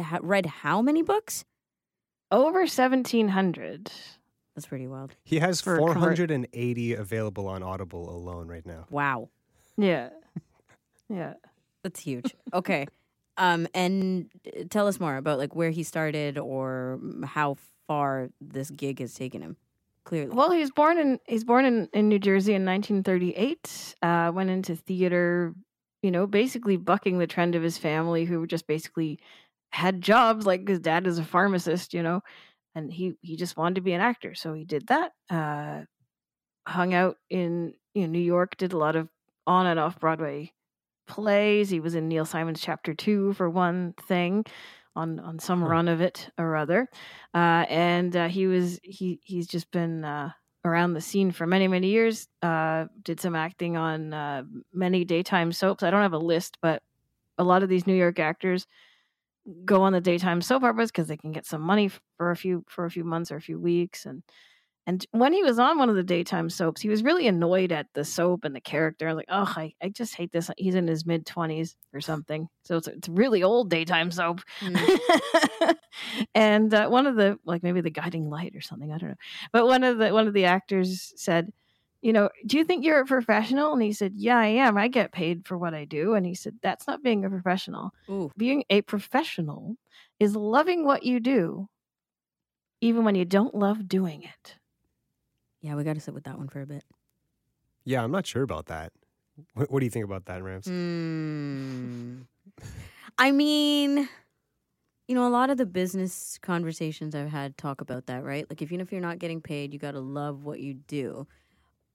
[0.00, 1.44] ha- read how many books?
[2.30, 3.90] Over seventeen hundred.
[4.54, 5.14] That's pretty wild.
[5.24, 8.86] He has For convert- 480 available on Audible alone right now.
[8.90, 9.30] Wow.
[9.76, 10.10] Yeah,
[11.08, 11.34] yeah.
[11.82, 12.34] That's huge.
[12.52, 12.86] Okay.
[13.40, 17.56] Um, and uh, tell us more about like where he started or mm, how
[17.88, 19.56] far this gig has taken him.
[20.04, 20.30] Clearly.
[20.30, 23.94] Well, he was born in he's born in, in New Jersey in 1938.
[24.02, 25.54] Uh, went into theater,
[26.02, 29.18] you know, basically bucking the trend of his family, who just basically
[29.72, 30.44] had jobs.
[30.44, 32.20] Like his dad is a pharmacist, you know,
[32.74, 35.12] and he he just wanted to be an actor, so he did that.
[35.30, 35.84] Uh,
[36.68, 39.08] hung out in you know New York, did a lot of
[39.46, 40.52] on and off Broadway
[41.10, 41.68] plays.
[41.68, 44.44] He was in Neil Simon's Chapter Two for one thing,
[44.94, 46.88] on on some run of it or other,
[47.34, 50.30] uh, and uh, he was he he's just been uh,
[50.64, 52.28] around the scene for many many years.
[52.42, 54.42] Uh, did some acting on uh,
[54.72, 55.82] many daytime soaps.
[55.82, 56.80] I don't have a list, but
[57.38, 58.66] a lot of these New York actors
[59.64, 62.64] go on the daytime soap operas because they can get some money for a few
[62.68, 64.22] for a few months or a few weeks and
[64.86, 67.86] and when he was on one of the daytime soaps, he was really annoyed at
[67.94, 69.06] the soap and the character.
[69.06, 70.50] I was like, oh, I, I just hate this.
[70.56, 72.48] He's in his mid 20s or something.
[72.64, 74.40] So it's, it's really old daytime soap.
[76.34, 79.16] and uh, one of the, like maybe the guiding light or something, I don't know.
[79.52, 81.52] But one of the, one of the actors said,
[82.00, 83.74] you know, do you think you're a professional?
[83.74, 84.78] And he said, yeah, I am.
[84.78, 86.14] I get paid for what I do.
[86.14, 87.90] And he said, that's not being a professional.
[88.08, 88.32] Ooh.
[88.38, 89.76] Being a professional
[90.18, 91.68] is loving what you do,
[92.80, 94.56] even when you don't love doing it.
[95.60, 96.84] Yeah, we got to sit with that one for a bit.
[97.84, 98.92] Yeah, I'm not sure about that.
[99.54, 100.66] What, what do you think about that, Rams?
[100.66, 102.26] Mm.
[103.18, 104.08] I mean,
[105.08, 108.46] you know, a lot of the business conversations I've had talk about that, right?
[108.48, 111.26] Like, if, even if you're not getting paid, you got to love what you do.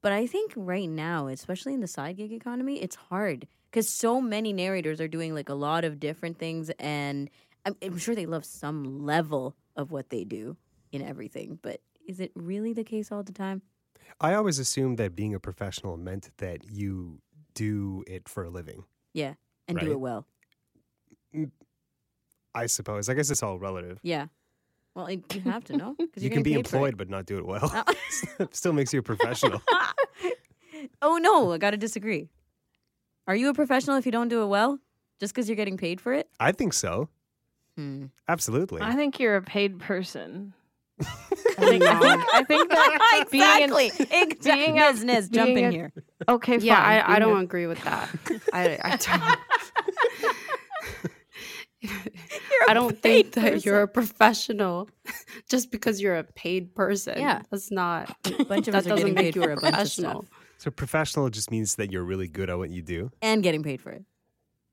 [0.02, 4.22] But I think right now, especially in the side gig economy, it's hard because so
[4.22, 7.30] many narrators are doing like a lot of different things, and
[7.66, 10.58] I'm, I'm sure they love some level of what they do
[10.92, 11.58] in everything.
[11.62, 13.62] But is it really the case all the time?
[14.22, 17.20] I always assumed that being a professional meant that you
[17.54, 18.86] do it for a living.
[19.14, 19.34] Yeah,
[19.68, 20.26] and do it well.
[22.54, 23.10] I suppose.
[23.10, 24.00] I guess it's all relative.
[24.04, 24.28] Yeah.
[24.96, 27.46] Well, you you have to know because You can be employed but not do it
[27.46, 27.72] well.
[28.40, 29.62] Uh, Still makes you a professional.
[31.02, 32.30] oh no, I got to disagree.
[33.28, 34.80] Are you a professional if you don't do it well?
[35.20, 36.30] Just because you're getting paid for it?
[36.40, 37.10] I think so.
[37.76, 38.06] Hmm.
[38.30, 38.82] Absolutely.
[38.82, 40.54] I think you're a paid person.
[41.02, 41.06] I
[41.58, 43.88] think, I think, I think that being in- exactly.
[44.22, 44.66] exactly.
[44.66, 45.28] being a- business.
[45.30, 45.92] Jump in a- here.
[46.30, 46.78] okay, Yeah.
[46.80, 48.10] I, I don't a- agree with that.
[48.54, 49.38] I, I don't.
[52.68, 54.90] I don't think that you're a professional
[55.50, 57.20] just because you're a paid person.
[57.20, 57.42] Yeah.
[57.52, 58.16] that's not.
[58.40, 60.26] A bunch of that us doesn't make you a a bunch of professional.
[60.58, 63.12] so professional just means that you're really good at what you do.
[63.22, 64.04] and getting paid for it.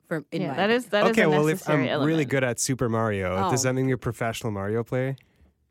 [0.09, 2.07] For in Yeah, that is that is okay, a well if I'm element.
[2.07, 3.69] really good at Super Mario, does Oh.
[3.69, 5.17] that mean you're a professional Mario player?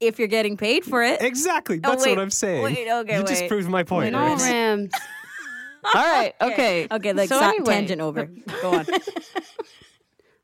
[0.02, 1.22] If you're getting paid for it.
[1.22, 1.80] Exactly.
[1.84, 2.64] Oh, That's wait, what I'm saying.
[2.64, 4.06] wait, okay, you just proved my point.
[4.06, 4.44] Wait, No, Rams.
[4.44, 4.94] Rams.
[5.96, 8.26] All right, okay, Okay, like So sa- anyway- tangent over.
[8.62, 8.86] Go on.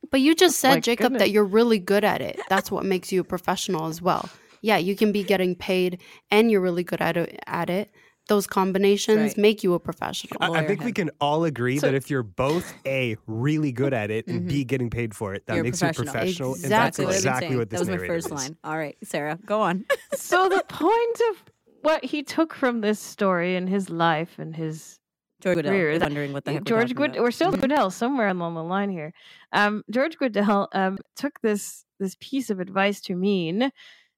[0.09, 1.19] But you just said, My Jacob, goodness.
[1.23, 2.39] that you're really good at it.
[2.47, 4.29] That's what makes you a professional as well.
[4.61, 7.37] Yeah, you can be getting paid and you're really good at it.
[7.45, 7.91] At it.
[8.27, 9.37] Those combinations right.
[9.37, 10.37] make you a professional.
[10.41, 13.93] I, I think we can all agree So- that if you're both A, really good
[13.93, 15.55] at it, and B, getting paid for it, that Mm-hmm.
[15.55, 16.13] You're a makes you professional.
[16.13, 16.53] professional.
[16.55, 17.57] And that's Exactly what I've saying.
[17.57, 18.31] what this That was my first is.
[18.33, 18.57] line.
[18.63, 19.85] All right, Sara, go on.
[20.13, 21.43] so the point of
[21.83, 24.99] what he took from this story and his life and his
[25.39, 27.51] George Guidall Career, is that- wondering what the heck George we're, Good we're still.
[27.51, 29.13] Guidall somewhere along the line here.
[29.53, 33.71] Um, George Guidall um, took this this piece of advice to mean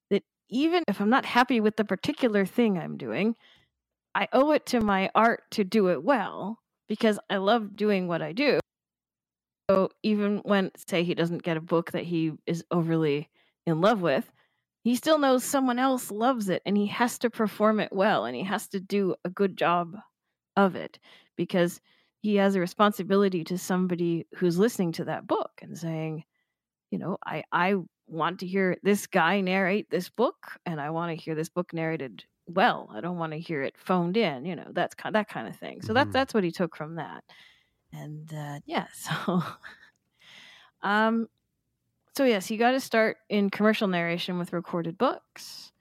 [0.09, 3.35] that even if I'm not happy with the particular thing I'm doing,
[4.15, 8.21] I owe it to my art to do it well because I love doing what
[8.21, 8.59] I do.
[9.69, 13.29] So even when say he doesn't get a book that he is overly
[13.67, 14.31] in love with,
[14.83, 18.35] he still knows someone else loves it and he has to perform it well and
[18.35, 19.95] he has to do a good job
[20.55, 20.97] of it
[21.35, 21.79] because
[22.21, 26.23] he has a responsibility to somebody who's listening to that book and saying,
[26.91, 27.75] you know, I I
[28.07, 31.73] want to hear this guy narrate this book and I want to hear this book
[31.73, 32.23] narrated
[32.55, 32.89] well.
[32.93, 35.55] I don't want to hear it phoned in, you know, that's kind that kind of
[35.57, 35.81] thing.
[35.81, 35.93] So Mhm.
[35.93, 37.23] that's that's what he took from that.
[37.93, 39.41] And uh yeah, so
[40.81, 41.27] um
[42.17, 45.71] so yes, he got to start in commercial narration with recorded books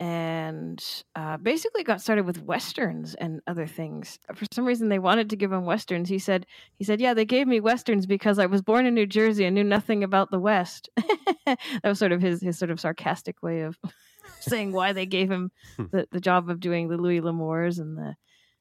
[0.00, 4.18] and uh, basically got started with westerns and other things.
[4.34, 6.08] For some reason, they wanted to give him westerns.
[6.08, 6.46] He said,
[6.76, 9.54] "He said, yeah, they gave me westerns because I was born in New Jersey and
[9.54, 10.90] knew nothing about the West."
[11.46, 13.78] that was sort of his his sort of sarcastic way of
[14.40, 15.84] saying why they gave him Hmm.
[15.92, 18.16] the, the job of doing the Louis L'Amours and the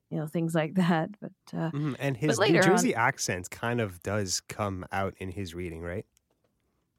[0.09, 1.09] you know things like that.
[1.21, 5.13] But uh, Mhm, And his New later on- Jersey accent kind of does come out
[5.17, 6.05] in his reading, right?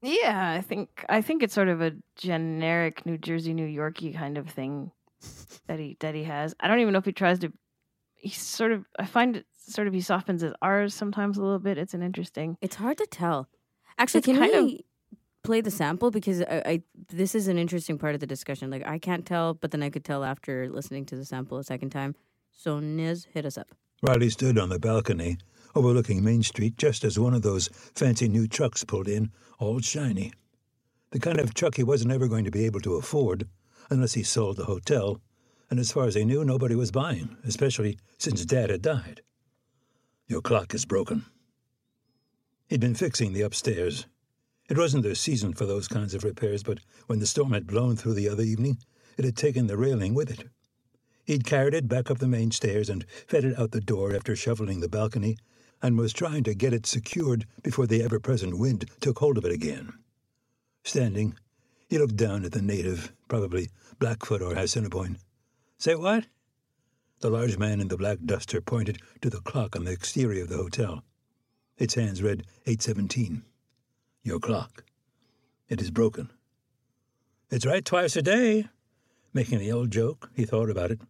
[0.02, 4.38] yeah, I think I think it's sort of a generic New Jersey, New Yorkie kind
[4.38, 4.92] of thing
[5.66, 6.54] that he that he has.
[6.60, 7.52] I don't even know if he tries to.
[8.14, 8.84] He sort of.
[8.98, 11.78] I find it sort of he softens his R's sometimes a little bit.
[11.78, 12.56] It's an interesting.
[12.60, 13.48] It's hard to tell.
[13.98, 14.84] Actually, It's can kind of- we
[15.42, 18.70] play the sample because I, I this is an interesting part of the discussion.
[18.70, 21.64] Like I can't tell, but then I could tell after listening to the sample a
[21.64, 22.14] second time.
[22.52, 23.68] So Niz, hit us up.
[24.02, 25.38] Riley stood on the balcony
[25.74, 30.32] overlooking Main Street just as one of those fancy new trucks pulled in, all shiny.
[31.10, 33.48] The kind of truck he wasn't ever going to be able to afford
[33.90, 35.20] unless he sold the hotel,
[35.68, 39.22] and as far as he knew, nobody was buying, especially since Dad had died.
[40.28, 41.24] Your clock is broken.
[42.68, 44.06] He'd been fixing the upstairs.
[44.70, 46.78] It wasn't the season for those kinds of repairs, but
[47.08, 48.78] when the storm had blown through the other evening,
[49.16, 50.48] it had taken the railing with it.
[51.24, 54.36] He'd carried it back up the main stairs and fed it out the door after
[54.36, 55.38] shoveling the balcony,
[55.82, 59.44] and was trying to get it secured before the ever present wind took hold of
[59.44, 59.92] it again.
[60.84, 61.34] Standing,
[61.88, 65.18] he looked down at the native, probably Blackfoot or Assiniboine.
[65.78, 66.28] Say what?
[67.18, 70.48] The large man in the black duster pointed to the clock on the exterior of
[70.48, 71.02] the hotel.
[71.76, 73.42] Its hands read 817.
[74.22, 74.84] Your clock.
[75.68, 76.30] It is broken.
[77.50, 78.68] It's right twice a day.
[79.32, 81.00] Making the old joke, he thought about it.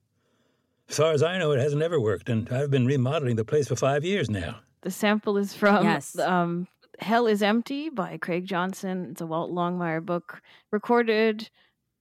[0.88, 3.68] As far as I know, it hasn't ever worked, and I've been remodeling the place
[3.68, 4.60] for five years now.
[4.82, 6.18] The sample is from Yes.
[6.18, 6.66] um,
[6.98, 9.08] "Hell Is Empty" by Craig Johnson.
[9.12, 11.48] It's a Walt Longmire book, recorded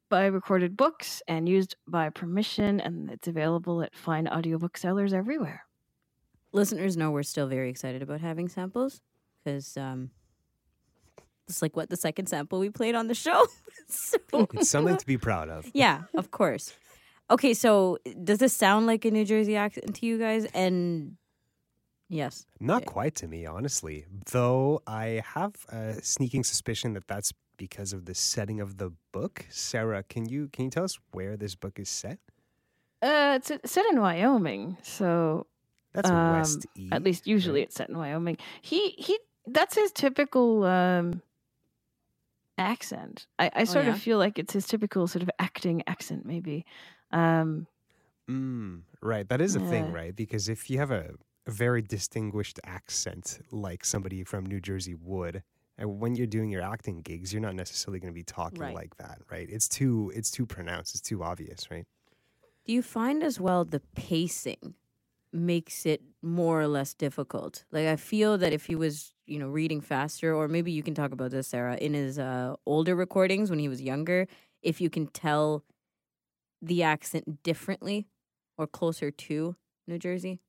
[0.10, 5.66] by Recorded Books and used by permission, and it's available at fine audiobook sellers everywhere.
[6.51, 9.01] Listeners know we're still very excited about having samples
[9.43, 10.10] because um,
[11.50, 13.45] it's like what the second sample we played on the show.
[13.88, 14.18] so,
[14.54, 15.68] It's something to be proud of.
[15.74, 16.74] yeah, of course.
[17.32, 20.45] Okay, so does this sound like a New Jersey accent to you guys?
[20.54, 21.18] And
[22.08, 22.86] yes, Not Okay.
[22.86, 24.06] quite to me, honestly.
[24.32, 29.45] Though I have a sneaking suspicion that that's because of the setting of the book.
[29.50, 32.20] Sara, can you can you tell us where this book is set?
[33.02, 35.45] Uh, it's it's set in Wyoming, so
[35.93, 36.89] That's Um, West E.
[36.91, 37.68] at least usually right?
[37.68, 38.38] it's set in Wyoming.
[38.62, 41.22] He he that's his typical um
[42.60, 43.28] accent.
[43.39, 43.89] I, I sort yeah?
[43.89, 46.66] of feel like it's his typical sort of acting accent maybe.
[47.12, 47.68] Um
[48.30, 49.28] Mm, right.
[49.28, 50.16] That is a thing, right?
[50.16, 51.16] Because if you have a,
[51.47, 55.43] a very distinguished accent like somebody from New Jersey would,
[55.78, 58.74] and when you're doing your acting gigs, you're not necessarily going to be talking Right.
[58.74, 59.47] like that, right?
[59.49, 60.93] It's too it's too pronounced.
[60.95, 61.86] It's too obvious, right?
[62.66, 64.76] do you find as well the pacing
[65.34, 67.66] makes it more or less difficult?
[67.72, 70.93] Like I feel that if he was, you know, reading faster, or maybe you can
[70.93, 74.27] talk about this, Sara, in his uh, older recordings when he was younger,
[74.61, 75.63] if you can tell
[76.61, 78.07] the accent differently
[78.57, 79.55] or closer to
[79.88, 80.39] New Jersey.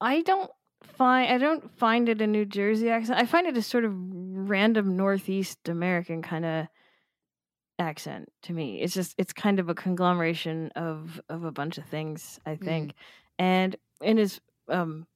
[0.00, 0.50] I don't
[0.82, 3.18] find I don't find it a New Jersey accent.
[3.18, 6.66] I find it a sort of random Northeast American kind of
[7.78, 8.80] accent to me.
[8.80, 12.94] It's just it's kind of a conglomeration of of a bunch of things, I think.
[13.38, 15.06] And in his um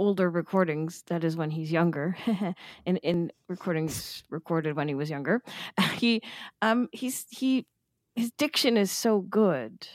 [0.00, 2.16] older recordings, that is when he's younger,
[2.86, 5.42] in in recordings recorded when he was younger,
[5.94, 6.22] he
[6.62, 7.66] um he's he
[8.14, 9.86] his diction is so good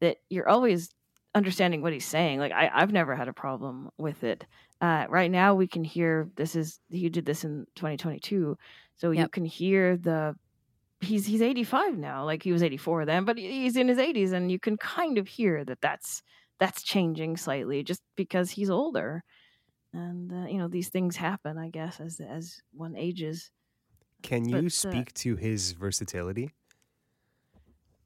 [0.00, 0.90] that you're always
[1.34, 2.40] understanding what he's saying.
[2.40, 4.44] Like I, I've never had a problem with it.
[4.80, 8.58] Uh, right now, we can hear this is he did this in 2022,
[8.96, 10.34] so you can hear the
[11.00, 12.24] he's he's 85 now.
[12.24, 15.28] Like he was 84 then, but he's in his 80s, and you can kind of
[15.28, 16.22] hear that that's
[16.58, 19.22] that's changing slightly just because he's older.
[19.94, 23.52] And uh, you know these things happen, I guess, as as one ages.
[24.22, 26.50] Can But, you uh, speak to his versatility?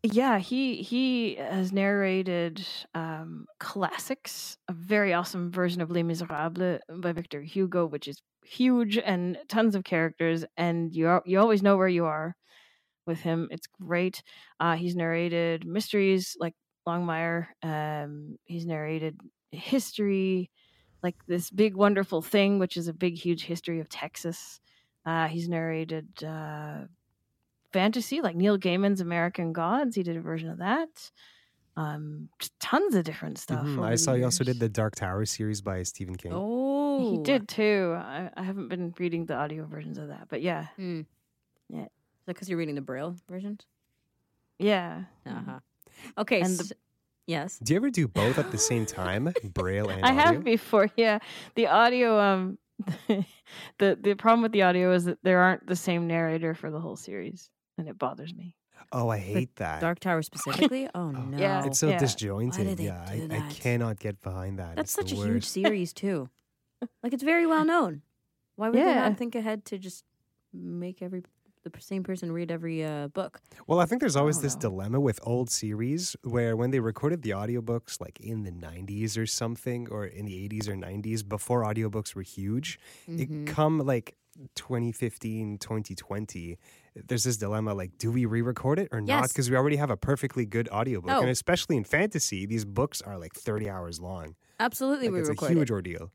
[0.05, 2.65] Yeah, he he has narrated
[2.95, 8.97] um, classics, a very awesome version of Les Miserables by Victor Hugo, which is huge
[8.97, 12.37] and tons of characters, and you are, you always know where you are
[13.07, 13.49] with him.
[13.51, 14.23] It's great.
[14.61, 16.55] Uh, he's narrated mysteries like
[16.87, 17.49] Longmire.
[17.63, 19.21] Um, he's narrated
[19.53, 20.51] history,
[21.03, 24.61] like this big wonderful thing, which is a big huge history of Texas.
[25.07, 26.09] Uh, he's narrated.
[26.23, 26.85] Uh,
[27.73, 29.95] fantasy, like Neil Gaiman's American Gods.
[29.97, 31.11] He did a version of that.
[31.77, 32.29] Um,
[32.59, 33.65] tons of different stuff.
[33.65, 36.33] Mhm, I the saw he also did the Dark Tower series by Stephen King.
[36.35, 37.95] Oh, He did too.
[37.97, 41.03] I, I haven't been reading the audio versions of that, but yeah, Hmm.
[41.69, 41.83] Yeah.
[41.85, 41.89] Is
[42.27, 43.61] that because you're reading the Braille versions?
[44.59, 45.05] yeah.
[45.27, 45.59] Uh huh.
[46.19, 46.41] Okay.
[46.41, 46.73] And the- s-
[47.29, 47.59] yes.
[47.61, 50.23] Do you ever do both at the same time, Braille and I audio?
[50.23, 50.91] have before.
[50.97, 51.21] Yeah,
[51.55, 52.19] the audio.
[52.19, 52.59] Um,
[53.79, 56.81] the the problem with the audio is that there aren't the same narrator for the
[56.81, 58.55] whole series, and it bothers me.
[58.93, 59.81] Oh, I hate that.
[59.81, 60.89] Dark Tower specifically?
[60.95, 61.37] Oh, no.
[61.39, 61.67] Yeah.
[61.67, 61.99] It's so Yeah.
[61.99, 62.59] disjointed.
[62.67, 63.51] Why do they yeah, I, do I that?
[63.61, 64.77] cannot get behind that.
[64.77, 66.31] That's It's such the a huge series, too.
[67.03, 68.03] Like, it's very well known.
[68.57, 70.05] Why would they not think ahead to just
[70.55, 71.23] make every
[71.73, 73.41] the same person read every uh, book?
[73.67, 74.61] Well, I think there's always this know.
[74.61, 79.27] dilemma with old series where when they recorded the audiobooks like in the 90s or
[79.27, 83.21] something or in the 80s or 90s before audiobooks were huge, Mhm.
[83.21, 84.17] it come like
[84.55, 86.59] 2015, 2020,
[86.95, 89.97] there's this dilemma like do we re-record it or not because we already have a
[89.97, 91.21] perfectly good audiobook Oh.
[91.21, 94.35] and especially in fantasy these books are like 30 hours long.
[94.61, 96.11] Absolutely, Like, we it's a record huge ordeal.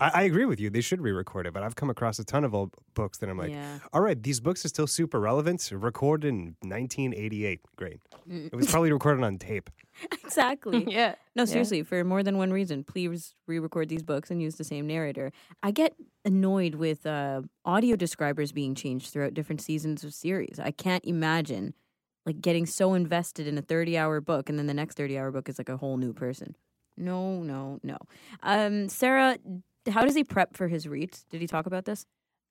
[0.00, 0.70] I, I agree with you.
[0.70, 3.38] They should re-record it, but I've come across a ton of old books that I'm
[3.38, 3.78] like, yeah.
[3.92, 5.70] all right, these books are still super relevant.
[5.72, 7.60] Recorded in 1988.
[7.76, 8.00] Great.
[8.28, 8.46] Mm.
[8.46, 9.70] It was probably recorded on tape.
[10.24, 10.84] exactly.
[10.88, 11.14] yeah.
[11.36, 11.44] No, Yeah.
[11.46, 15.32] seriously, for more than one reason, please re-record these books and use the same narrator.
[15.62, 15.94] I get
[16.24, 20.58] annoyed with uh, audio describers being changed throughout different seasons of series.
[20.58, 21.74] I can't imagine
[22.26, 25.58] like getting so invested in a 30-hour book and then the next 30-hour book is
[25.58, 26.54] like a whole new person.
[26.96, 27.96] No, no, no.
[28.42, 29.38] Um, Sara,
[29.88, 31.24] how does he prep for his reads?
[31.30, 32.06] Did he talk about this?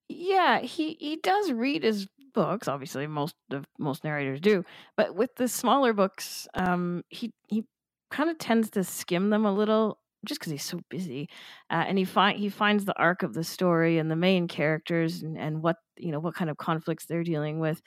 [0.08, 2.68] Yeah, he he does read his books.
[2.68, 4.64] Obviously, most of most narrators do,
[4.98, 7.64] but with the smaller books, um, he he
[8.10, 11.28] kind of tends to skim them a little, just because he's so busy,
[11.70, 15.22] uh, and he find he finds the arc of the story and the main characters
[15.22, 17.82] and, and what you know what kind of conflicts they're dealing with,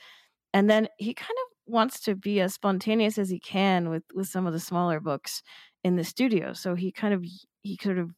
[0.54, 4.28] and then he kind of wants to be as spontaneous as he can with with
[4.28, 5.42] some of the smaller books
[5.84, 6.52] in the studio.
[6.52, 7.24] So he kind of
[7.62, 8.12] he sort of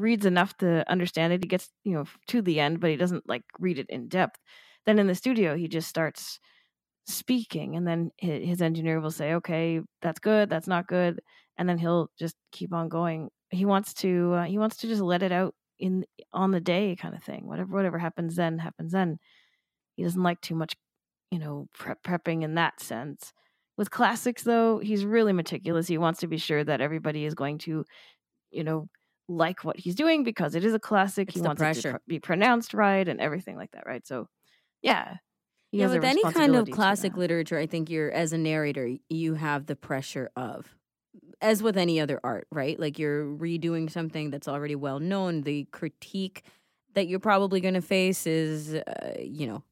[0.00, 1.42] reads enough to understand it.
[1.42, 4.40] He gets, you know, to the end, but he doesn't like read it in depth.
[4.84, 6.38] Then in the studio, he just starts
[7.06, 11.20] speaking and then his engineer will say okay that's good that's not good
[11.56, 15.00] and then he'll just keep on going he wants to uh, he wants to just
[15.00, 18.90] let it out in on the day kind of thing whatever whatever happens then happens
[18.90, 19.18] then
[19.94, 20.74] he doesn't like too much
[21.30, 23.32] you know prep, prepping in that sense
[23.76, 27.56] with classics though he's really meticulous he wants to be sure that everybody is going
[27.56, 27.84] to
[28.50, 28.88] you know
[29.28, 31.82] like what he's doing because it is a classic It's he the wants it to
[31.82, 34.28] pr- be pronounced right and everything like that right so
[34.82, 35.18] yeah
[35.72, 39.34] he yeah, with any kind of classic literature, I think you're as a narrator, you
[39.34, 40.74] have the pressure of,
[41.40, 42.78] as with any other art, right?
[42.80, 45.42] Like you're redoing something that's already well known.
[45.42, 46.44] The critique
[46.94, 49.64] that you're probably going to face is, uh, you know,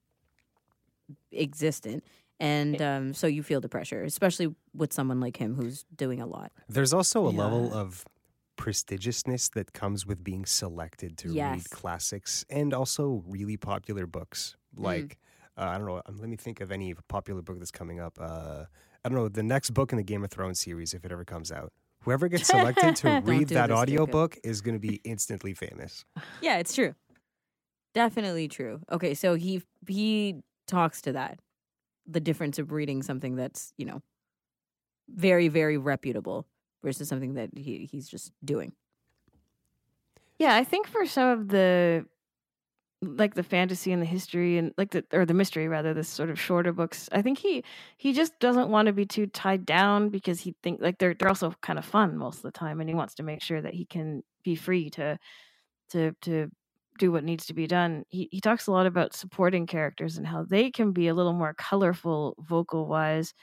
[1.32, 2.04] existent,
[2.40, 6.26] and um, so you feel the pressure, especially with someone like him who's doing a
[6.26, 6.52] lot.
[6.68, 7.30] There's also a Yeah.
[7.30, 8.04] level of
[8.56, 11.64] prestigiousness that comes with being selected to Yes.
[11.64, 14.56] read classics and also really popular books.
[14.76, 14.82] Mm.
[14.82, 15.18] Like,
[15.56, 18.18] uh, I don't know, um, let me think of any popular book that's coming up.
[18.20, 18.64] Uh,
[19.04, 21.24] I don't know, the next book in the Game of Thrones series, if it ever
[21.24, 21.72] comes out.
[22.02, 26.04] Whoever gets selected to read that audiobook is going to be instantly famous.
[26.40, 26.94] Yeah, it's true.
[27.94, 28.80] Definitely true.
[28.90, 31.38] Okay, so he he talks to that.
[32.06, 34.02] The difference of reading something that's, you know,
[35.08, 36.46] very very reputable
[36.84, 38.74] versus something that he he's just doing.
[40.38, 42.06] Yeah, I think for some of the
[43.02, 46.30] like the fantasy and the history and like the or the mystery rather, the sort
[46.30, 47.64] of shorter books, I think he
[47.98, 51.28] he just doesn't want to be too tied down because he think like they're they're
[51.28, 53.74] also kind of fun most of the time and he wants to make sure that
[53.74, 55.18] he can be free to
[55.90, 56.50] to to
[56.98, 58.04] do what needs to be done.
[58.08, 61.34] He he talks a lot about supporting characters and how they can be a little
[61.34, 63.34] more colorful vocal wise,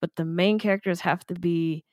[0.00, 1.84] but the main characters have to be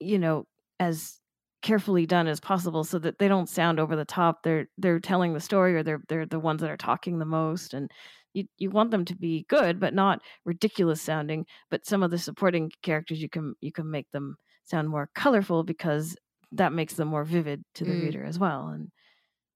[0.00, 0.46] you know
[0.80, 1.20] as
[1.62, 5.32] carefully done as possible so that they don't sound over the top they're they're telling
[5.32, 7.90] the story or they're they're the ones that are talking the most and
[8.34, 12.18] you you want them to be good but not ridiculous sounding but some of the
[12.18, 16.16] supporting characters you can you can make them sound more colorful because
[16.52, 17.96] that makes them more vivid to the Mm.
[17.96, 18.90] reader as well and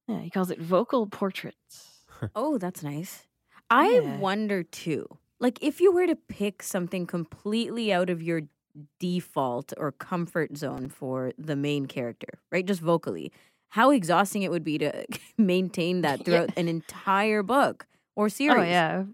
[0.08, 3.26] yeah he calls it vocal portraits Oh, that's nice.
[3.70, 4.04] I Yeah.
[4.04, 5.06] wonder too.
[5.40, 8.42] Like if you were to pick something completely out of your
[8.98, 12.64] default or comfort zone for the main character, right?
[12.66, 13.32] Just vocally.
[13.70, 15.04] How exhausting it would be to
[15.38, 16.24] maintain that Yeah.
[16.24, 18.56] throughout an entire book or series.
[18.58, 19.04] oh yeah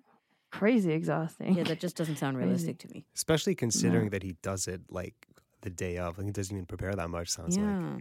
[0.51, 2.47] crazy exhausting Yeah, that just doesn't sound Crazy.
[2.47, 3.05] realistic to me.
[3.17, 5.15] Especially considering that he does it like
[5.63, 6.17] the day of.
[6.17, 7.67] Like he doesn't even prepare that much, sounds like.
[7.67, 7.97] yeah.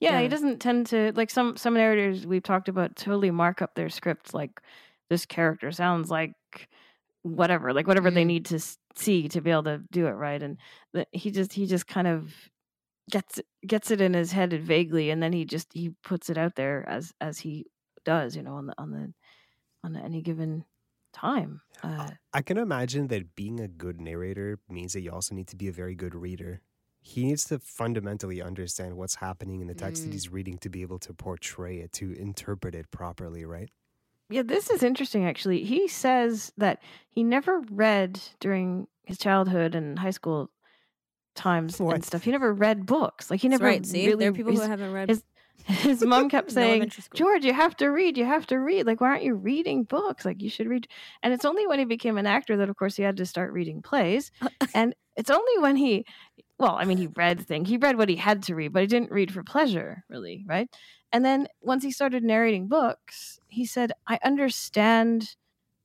[0.00, 0.20] Yeah, Yeah.
[0.22, 3.88] he doesn't tend to like some some narrators we've talked about totally mark up their
[3.88, 4.60] scripts like
[5.08, 6.32] this character sounds like
[7.22, 8.26] whatever, like whatever they Mm.
[8.28, 10.58] need to s- see to be able to do it right, and
[10.92, 12.34] the, he just he just kind of
[13.10, 16.56] gets gets it in his head vaguely, and then he just he puts it out
[16.56, 17.66] there as as he
[18.04, 19.14] does, you know, on the on the
[19.84, 20.64] on any given
[21.12, 21.62] time.
[21.82, 25.56] Uh, I can imagine that being a good narrator means that you also need to
[25.56, 26.60] be a very good reader.
[27.00, 30.12] He needs to fundamentally understand what's happening in the text that Mm.
[30.12, 33.70] he's reading to be able to portray it, to interpret it properly, right?
[34.28, 35.62] Yeah, this is interesting actually.
[35.64, 40.50] He says that he never read during his childhood and high school
[41.34, 41.94] times What?
[41.94, 42.24] and stuff.
[42.24, 43.30] He never read books.
[43.30, 43.86] Like he never right.
[43.86, 45.22] See, really there are people who haven't read his,
[45.66, 48.18] his mom kept saying, "George, you have to read.
[48.18, 48.86] You have to read.
[48.86, 50.24] Like why aren't you reading books?
[50.24, 50.88] Like you should read."
[51.22, 53.52] And it's only when he became an actor that of course he had to start
[53.52, 54.32] reading plays.
[54.74, 56.04] and it's only when he
[56.58, 57.68] well, I mean he read things.
[57.68, 60.68] He read what he had to read, but he didn't read for pleasure, really, right?
[61.12, 65.34] And then once he started narrating books, he said, I understand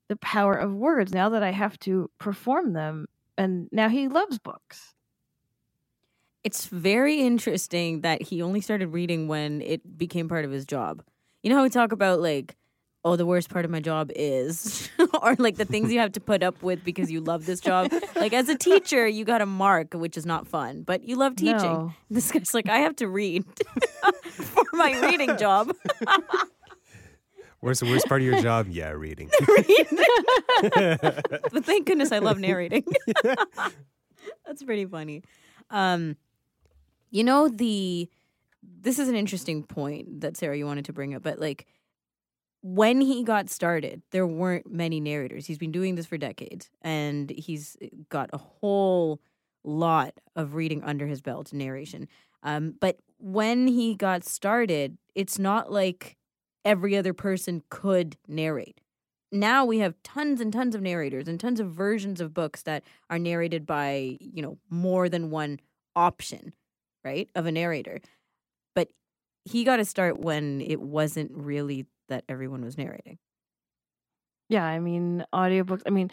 [0.10, 3.08] the power of words now that I have to perform them.
[3.38, 4.94] And now he loves books.
[6.44, 11.02] It's very interesting that he only started reading when it became part of his job.
[11.44, 12.58] You know how we talk about like,
[13.06, 14.90] oh, the worst part of my job is,
[15.22, 17.90] or like the things you have to put up with because you love this job.
[18.18, 21.38] like as a teacher, you got a mark, which is not fun, but you love
[21.38, 21.56] teaching.
[21.56, 21.94] No.
[22.10, 23.46] This guy's like, I have to read
[24.24, 25.74] for my reading job.
[27.62, 28.68] Where's the worst part of your job?
[28.70, 29.30] Yeah, reading.
[30.74, 32.84] but thank goodness I love narrating.
[34.46, 35.24] That's pretty funny.
[35.70, 36.18] Um,
[37.12, 38.10] you know the
[38.64, 41.66] this is an interesting point that Sara you wanted to bring up, but like
[42.62, 45.46] when he got started, there weren't many narrators.
[45.48, 47.76] He's been doing this for decades, and he's
[48.10, 49.20] got a whole
[49.64, 52.08] lot of reading under his belt, narration.
[52.44, 56.18] Um, but when he got started, it's not like
[56.66, 58.80] every other person could narrate
[59.32, 62.84] now we have tons and tons of narrators and tons of versions of books that
[63.10, 65.60] are narrated by you know more than one
[65.96, 66.54] option
[67.04, 68.00] right of a narrator
[68.76, 68.90] but
[69.46, 73.18] he got to start when it wasn't really that everyone was narrating
[74.50, 75.84] Yeah, I mean, audiobooks.
[75.86, 76.12] I mean,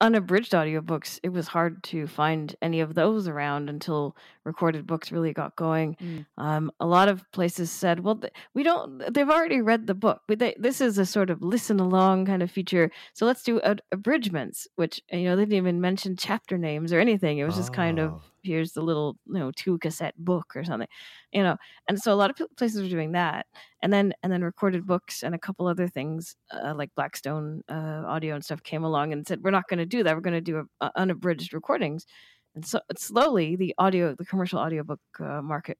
[0.00, 5.32] unabridged audiobooks, it was hard to find any of those around until recorded books really
[5.32, 5.96] got going.
[5.96, 6.26] Mm.
[6.36, 10.22] Um, a lot of places said, well, th- we don't, they've already read the book,
[10.26, 12.90] but they, this is a sort of listen along kind of feature.
[13.12, 17.00] So let's do ad- abridgments, which, you know, they didn't even mention chapter names or
[17.00, 17.38] anything.
[17.38, 18.22] It was just kind of, Oh.
[18.42, 20.88] Here's the little, you know, two cassette book or something,
[21.32, 21.56] you know.
[21.88, 23.46] And so a lot of places were doing that.
[23.82, 28.02] And then, and then recorded books and a couple other things uh, like Blackstone uh,
[28.06, 30.14] audio and stuff came along and said, we're not going to do that.
[30.14, 32.06] We're going to do a, a unabridged recordings.
[32.54, 35.78] And so slowly the audio, the commercial audiobook uh, market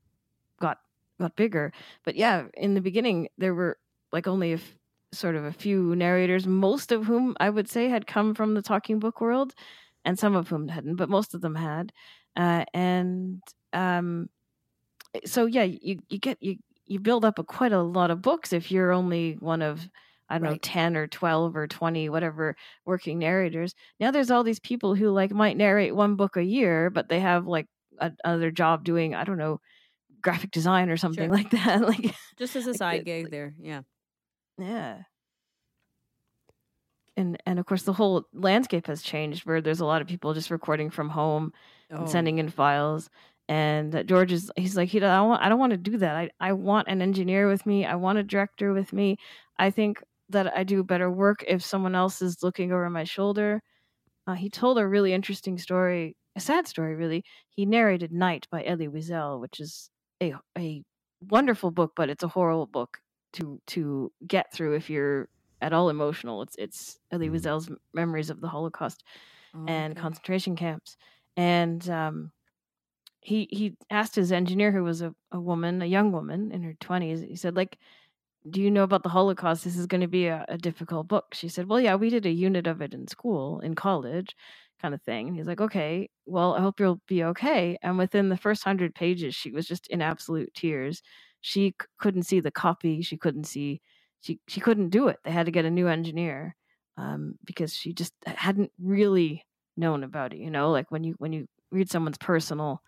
[0.60, 0.78] got
[1.20, 1.72] got bigger.
[2.04, 3.78] But yeah, in the beginning there were
[4.12, 4.58] like only a
[5.12, 8.62] sort of a few narrators, most of whom I would say had come from the
[8.62, 9.54] talking book world,
[10.04, 11.92] and some of whom hadn't, but most of them had.
[12.36, 14.28] Uh, and um,
[15.24, 16.56] so yeah, you you get you
[16.86, 19.86] you build up a quite a lot of books if you're only one of
[20.28, 22.56] I don't know ten or twelve or twenty whatever
[22.86, 23.74] working narrators.
[24.00, 27.20] Now there's all these people who like might narrate one book a year, but they
[27.20, 27.66] have like
[27.98, 29.60] a, another job doing I don't know
[30.22, 31.36] graphic design or something Sure.
[31.36, 31.80] like that.
[31.86, 33.54] like Just as a side the- gig like- there.
[33.60, 33.82] Yeah.
[34.58, 35.02] yeah.
[37.16, 40.32] And and of course the whole landscape has changed where there's a lot of people
[40.32, 41.52] just recording from home
[41.92, 41.98] Oh.
[41.98, 43.10] and sending in files.
[43.48, 45.98] And George is he's like he don't- I don't want I don't want to do
[45.98, 46.16] that.
[46.16, 47.84] I I want an engineer with me.
[47.84, 49.16] I want a director with me.
[49.58, 53.62] I think that I do better work if someone else is looking over my shoulder.
[54.26, 57.24] Uh, he told a really interesting story, a sad story really.
[57.50, 59.90] He narrated Night by Elie Wiesel, which is
[60.22, 60.82] a a
[61.30, 62.98] wonderful book, but it's a horrible book
[63.34, 65.28] to to get through if you're
[65.60, 66.42] at all emotional.
[66.42, 67.32] It's it's Elie Mm.
[67.34, 69.02] Wiesel's memories of the Holocaust
[69.54, 70.00] Oh, and okay.
[70.00, 70.96] concentration camps.
[71.36, 72.32] And um,
[73.20, 76.74] he he asked his engineer, who was a, a woman, a young woman in her
[76.80, 77.20] twenties.
[77.20, 77.78] He said, like,
[78.50, 79.64] do you know about the Holocaust?
[79.64, 81.34] This is going to be a, a difficult book.
[81.34, 84.34] She said, well, yeah, we did a unit of it in school, in college,
[84.80, 85.28] kind of thing.
[85.28, 87.78] And he's like, okay, well, I hope you'll be okay.
[87.82, 91.02] And within the first hundred pages, she was just in absolute tears.
[91.40, 93.02] She c- couldn't see the copy.
[93.02, 93.80] She couldn't see.
[94.20, 95.18] She she couldn't do it.
[95.24, 96.56] They had to get a new engineer
[96.96, 99.44] um, because she just hadn't really
[99.76, 100.38] known about it.
[100.38, 102.82] You know, like when you when you read someone's personal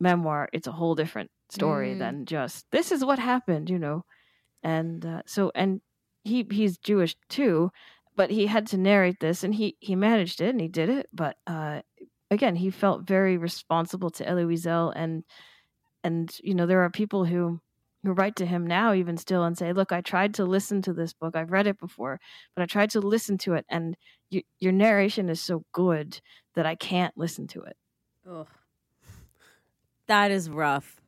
[0.00, 1.98] memoir, it's a whole different story Mm.
[1.98, 3.70] than just this is what happened.
[3.70, 4.04] You know,
[4.62, 5.80] and uh, so and
[6.24, 7.70] he he's Jewish too,
[8.16, 11.08] but he had to narrate this, and he he managed it and he did it.
[11.12, 11.82] But uh,
[12.30, 15.24] again, he felt very responsible to Elie Wiesel, and
[16.04, 17.60] and you know there are people who
[18.04, 21.12] write to him now even still and say look i tried to listen to this
[21.12, 22.18] book i've read it before
[22.54, 23.96] but i tried to listen to it and
[24.58, 26.20] your narration is so good
[26.54, 27.76] that i can't listen to it
[28.28, 28.46] Ugh.
[30.08, 31.00] That is rough.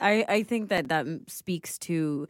[0.00, 2.28] I I think that that speaks to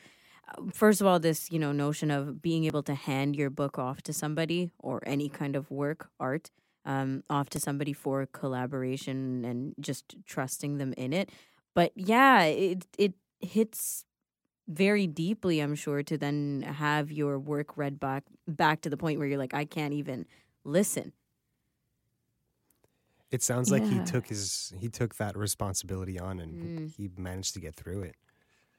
[0.49, 3.79] uh, first of all this, you know, notion of being able to hand your book
[3.79, 6.51] off to somebody or any kind of work, art,
[6.85, 11.31] um off to somebody for collaboration and just trusting them in it.
[11.75, 14.05] But yeah, it it hits
[14.69, 19.19] very deeply, I'm sure, to then have your work read back back to the point
[19.19, 20.27] where you're like I can't even
[20.65, 21.13] listen.
[23.31, 26.95] It sounds like he took his he took that responsibility on and Mm.
[26.97, 28.17] he managed to get through it.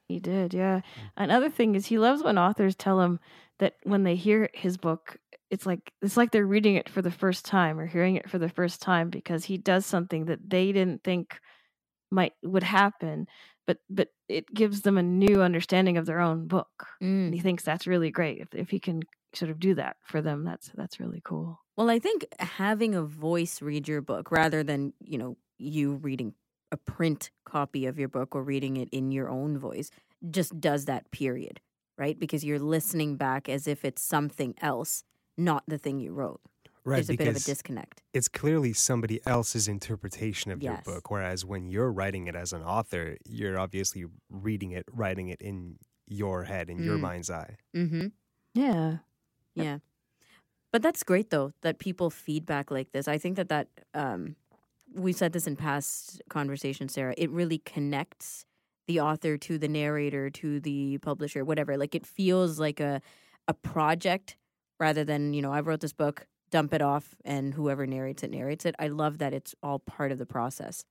[0.07, 0.81] he did yeah
[1.17, 3.19] another thing is he loves when authors tell him
[3.59, 5.17] that when they hear his book
[5.49, 8.37] it's like it's like they're reading it for the first time or hearing it for
[8.37, 11.39] the first time because he does something that they didn't think
[12.11, 13.27] might would happen
[13.65, 17.43] but but it gives them a new understanding of their own book and he mm.
[17.43, 19.01] thinks that's really great if, if he can
[19.33, 23.03] sort of do that for them that's that's really cool Well, I think having a
[23.03, 26.33] voice read your book rather than, you know, you reading
[26.71, 29.91] a print copy of your book or reading it in your own voice
[30.31, 31.61] just does that period,
[31.97, 32.17] right?
[32.19, 35.03] Because you're listening back as if it's something else,
[35.37, 36.41] not the thing you wrote.
[36.87, 38.01] Right, There's a bit of a because disconnect.
[38.13, 40.83] it's clearly somebody else's interpretation of Yes.
[40.85, 41.11] your book.
[41.11, 45.79] Whereas when you're writing it as an author, you're obviously reading it, writing it in
[46.07, 47.01] your head, in your Mm.
[47.01, 47.57] mind's eye.
[47.75, 48.07] Mm-hmm.
[48.53, 48.99] yeah
[49.53, 49.79] Yeah.
[50.71, 53.07] But that's great though that people feedback like this.
[53.09, 54.37] I think that that um
[54.95, 57.13] we said this in past conversations Sara.
[57.17, 58.45] It really connects
[58.87, 61.75] the author to the narrator to the publisher whatever.
[61.77, 63.01] Like it feels like a
[63.49, 64.37] a project
[64.79, 68.31] rather than, you know, I wrote this book, dump it off and whoever narrates it
[68.31, 68.75] narrates it.
[68.79, 70.83] I love that it's all part of the process.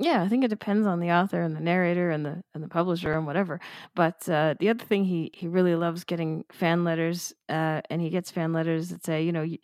[0.00, 2.68] Yeah, I think it depends on the author and the narrator and the and the
[2.68, 3.60] publisher and whatever.
[3.94, 8.10] But uh, the other thing he he really loves getting fan letters, uh, and he
[8.10, 9.58] gets fan letters that say, you know, you,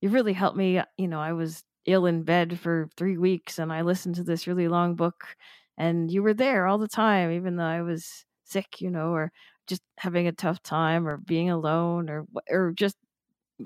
[0.00, 0.80] you really helped me.
[0.96, 4.46] You know, I was ill in bed for three weeks, and I listened to this
[4.46, 5.36] really long book,
[5.76, 8.80] and you were there all the time, even though I was sick.
[8.80, 9.32] You know, or
[9.66, 12.96] just having a tough time or being alone or or just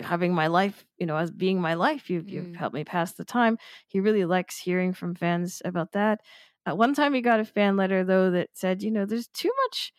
[0.01, 2.11] having my life, you know, as being my life.
[2.11, 2.57] You've you've Mm.
[2.57, 3.59] helped me pass the time.
[3.89, 6.21] He really likes hearing from fans about that.
[6.67, 9.53] Uh, one time he got a fan letter though that said, you know, there's too
[9.65, 9.93] much,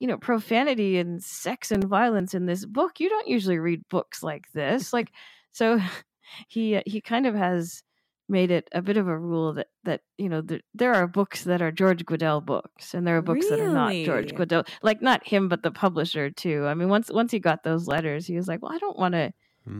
[0.00, 3.00] you know, profanity and sex and violence in this book.
[3.00, 4.92] You don't usually read books like this.
[4.92, 5.12] Like,
[5.52, 5.78] so
[6.48, 7.82] he uh, he kind of has
[8.28, 11.44] made it a bit of a rule that that you know th- there are books
[11.44, 14.46] that are George Guidall books and there are books that are not George Really?
[14.46, 17.86] Guidall like not him but the publisher too I mean once once he got those
[17.88, 19.32] letters he was like well I don't want to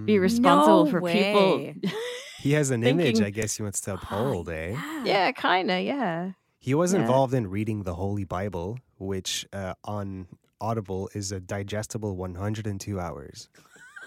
[0.05, 0.21] be Mm.
[0.21, 1.75] responsible No for way.
[1.79, 1.91] people
[2.41, 4.71] He has an image, I guess he wants to uphold, eh?
[4.71, 5.03] yeah.
[5.05, 7.01] yeah kind of yeah He was Yeah.
[7.01, 10.27] involved in reading the Holy Bible, which uh, on
[10.61, 13.49] Audible is a digestible 102 hours.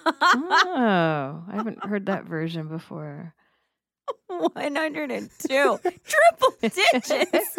[0.05, 3.33] oh I haven't heard that version before
[4.28, 7.58] 102 triple digits.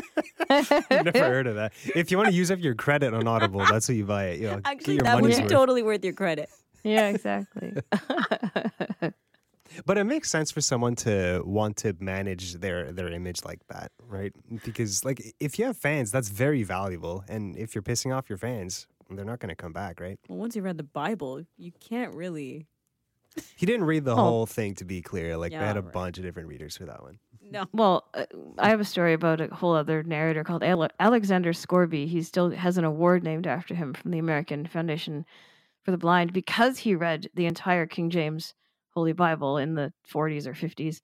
[0.91, 1.73] Never heard of that.
[1.95, 4.41] If you want to use up your credit on Audible, that's what you buy it.
[4.41, 5.51] You know, Actually, your that would be worth.
[5.51, 6.49] totally worth your credit.
[6.83, 7.75] yeah exactly
[9.87, 13.91] But it makes sense for someone to want to manage their their image like that,
[14.07, 14.31] right?
[14.67, 18.37] Because like if you have fans, that's very valuable, and if you're pissing off your
[18.37, 20.19] fans, they're not going to come back, right?
[20.29, 22.67] Well, once you read the Bible, you can't really.
[23.57, 24.17] He didn't read the Oh.
[24.17, 25.37] whole thing to be clear.
[25.37, 25.93] Like they had a right.
[25.93, 27.19] bunch of different readers for that one.
[27.51, 27.67] No.
[27.73, 28.25] Well, uh,
[28.59, 32.07] I have a story about a whole other narrator called Ale- Alexander Scourby.
[32.07, 35.25] He still has an award named after him from the American Foundation
[35.83, 38.55] for the Blind because he read the entire King James
[38.95, 41.01] Holy Bible in the 40s or 50s.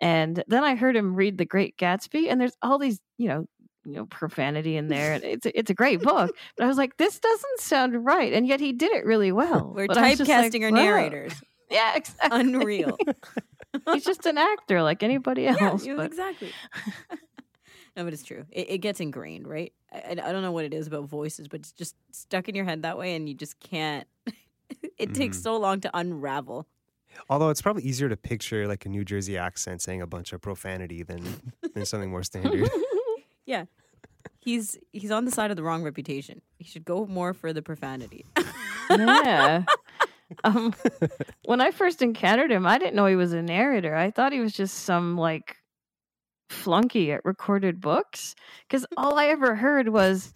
[0.00, 3.46] And then I heard him read The Great Gatsby, and there's all these, you know,
[3.84, 5.12] you know, profanity in there.
[5.14, 8.32] And it's a, it's a great book, but I was like, this doesn't sound right,
[8.32, 9.72] and yet he did it really well.
[9.76, 11.34] We're But I was just like, typecasting our narrators.
[11.72, 12.40] Yeah, exactly.
[12.40, 12.96] Unreal.
[13.92, 15.84] He's just an actor like anybody yeah, else.
[15.84, 16.52] you- but- exactly.
[17.96, 18.44] no, but it's true.
[18.50, 19.72] It, it gets ingrained, right?
[19.92, 22.54] I, I I don't know what it is about voices, but it's just stuck in
[22.54, 24.06] your head that way, and you just can't.
[24.98, 25.42] it takes Mhm.
[25.42, 26.66] so long to unravel.
[27.28, 30.40] Although it's probably easier to picture like a New Jersey accent saying a bunch of
[30.40, 31.22] profanity than
[31.74, 32.70] than something more standard.
[33.44, 33.66] yeah,
[34.38, 36.40] he's he's on the side of the wrong reputation.
[36.58, 38.24] He should go more for the profanity.
[38.90, 39.64] yeah.
[40.44, 40.74] Um,
[41.44, 43.94] when I first encountered him, I didn't know he was a narrator.
[43.94, 45.56] I thought he was just some like
[46.48, 48.34] flunky at recorded books
[48.68, 50.32] because all I ever heard was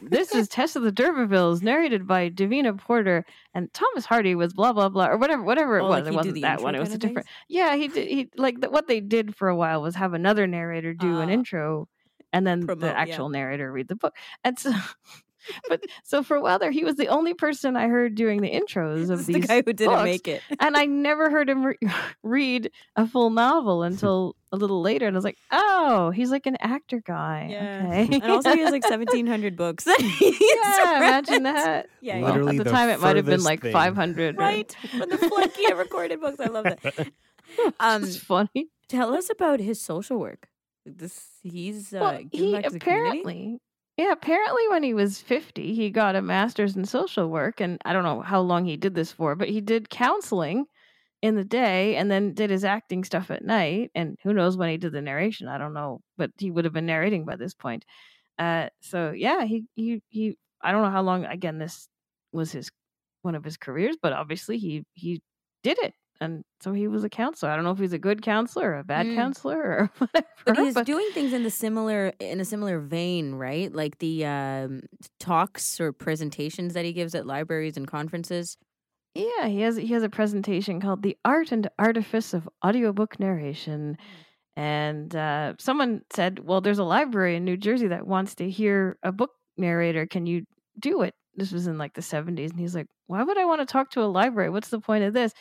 [0.00, 4.72] this is Tess of the D'Urbervilles, narrated by Davina Porter, and Thomas Hardy was blah
[4.72, 6.04] blah blah or whatever whatever it Oh, was.
[6.04, 6.74] like it wasn't that one.
[6.74, 7.26] It was a different.
[7.48, 8.08] Yeah, he did.
[8.08, 11.28] He like the, what they did for a while was have another narrator do an
[11.30, 11.32] Ah.
[11.32, 11.88] intro,
[12.32, 12.92] and then Promote, the yeah.
[12.92, 14.14] actual narrator read the book.
[14.44, 14.72] And so,
[15.68, 18.50] but so for a while there, he was the only person I heard doing the
[18.50, 20.42] intros of these the guy who didn't books, make it.
[20.60, 21.78] and I never heard him re-
[22.22, 25.06] read a full novel until a little later.
[25.06, 27.48] And I was like, oh, he's like an actor guy.
[27.50, 27.82] Yeah.
[27.86, 28.20] Okay.
[28.22, 29.86] And also, he has like seventeen hundred books.
[29.86, 31.86] yeah, imagine that.
[32.00, 32.26] Yeah, Well, yeah.
[32.28, 34.36] Literally at the, the time, it might have been like 500.
[34.36, 36.38] or- right from the flunky of recorded books.
[36.40, 37.08] I love that.
[37.78, 38.68] Um, it's funny.
[38.88, 40.48] tell us about his social work.
[40.86, 43.20] This he's uh, well, he to the community.
[43.20, 43.58] apparently,
[43.96, 47.60] yeah, apparently when he was 50, he got a master's in social work.
[47.60, 50.66] And I don't know how long he did this for, but he did counseling
[51.22, 53.90] in the day and then did his acting stuff at night.
[53.94, 55.46] And who knows when he did the narration?
[55.46, 57.84] I don't know, but he would have been narrating by this point.
[58.36, 61.88] Uh, so yeah, he, he, he, I don't know how long, again, this
[62.32, 62.70] was his,
[63.22, 65.22] one of his careers, but obviously he, he
[65.62, 65.94] did it.
[66.20, 67.50] And so he was a counselor.
[67.50, 69.16] I don't know if he's a good counselor or a bad Mm.
[69.16, 70.26] counselor or whatever.
[70.46, 73.72] But he's but- doing things in the similar in a similar vein, right?
[73.74, 74.82] Like the um,
[75.18, 78.56] talks or presentations that he gives at libraries and conferences.
[79.16, 83.96] Yeah, he has he has a presentation called "The Art and Artifice of Audiobook Narration,"
[84.56, 88.98] and uh, someone said, "Well, there's a library in New Jersey that wants to hear
[89.02, 90.06] a book narrator.
[90.06, 90.44] Can you
[90.80, 93.60] do it?" This was in like the '70s, and he's like, "Why would I want
[93.60, 94.50] to talk to a library?
[94.50, 95.32] What's the point of this?"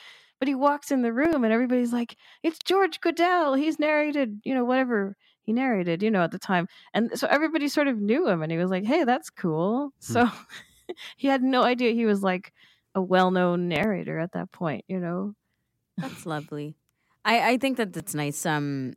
[0.44, 3.58] But he walks in the room, and everybody's like, "It's George Guidall.
[3.58, 5.16] He's narrated, you know, whatever."
[5.46, 6.68] He narrated, you know, at the time.
[6.94, 9.91] And so everybody sort of knew him and he was like, Hey, that's cool.
[10.00, 10.30] So
[11.18, 12.54] he had no idea he was like
[12.96, 15.34] a well-known narrator at that point, you know.
[15.98, 16.76] That's lovely.
[17.26, 18.46] I, I think that that's nice.
[18.46, 18.94] Um,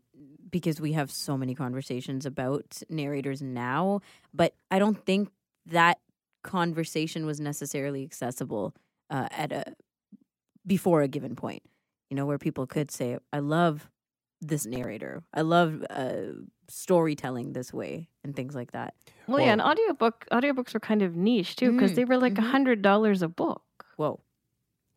[0.48, 4.00] because we have so many conversations about narrators now,
[4.32, 5.30] but I don't think
[5.66, 5.98] that
[6.42, 8.72] conversation was necessarily accessible
[9.10, 9.64] uh, at a
[10.66, 11.62] before a given point.
[12.10, 13.90] You know, where people could say, "I love
[14.40, 15.22] this narrator.
[15.34, 16.32] I love uh,
[16.68, 18.94] storytelling this way," and things like that.
[19.26, 22.18] Well, yeah, and Well- audiobook audiobooks were kind of niche too because Mm, they were
[22.18, 22.50] like a mhm.
[22.50, 23.62] hundred dollars a book,
[23.96, 24.20] Whoa.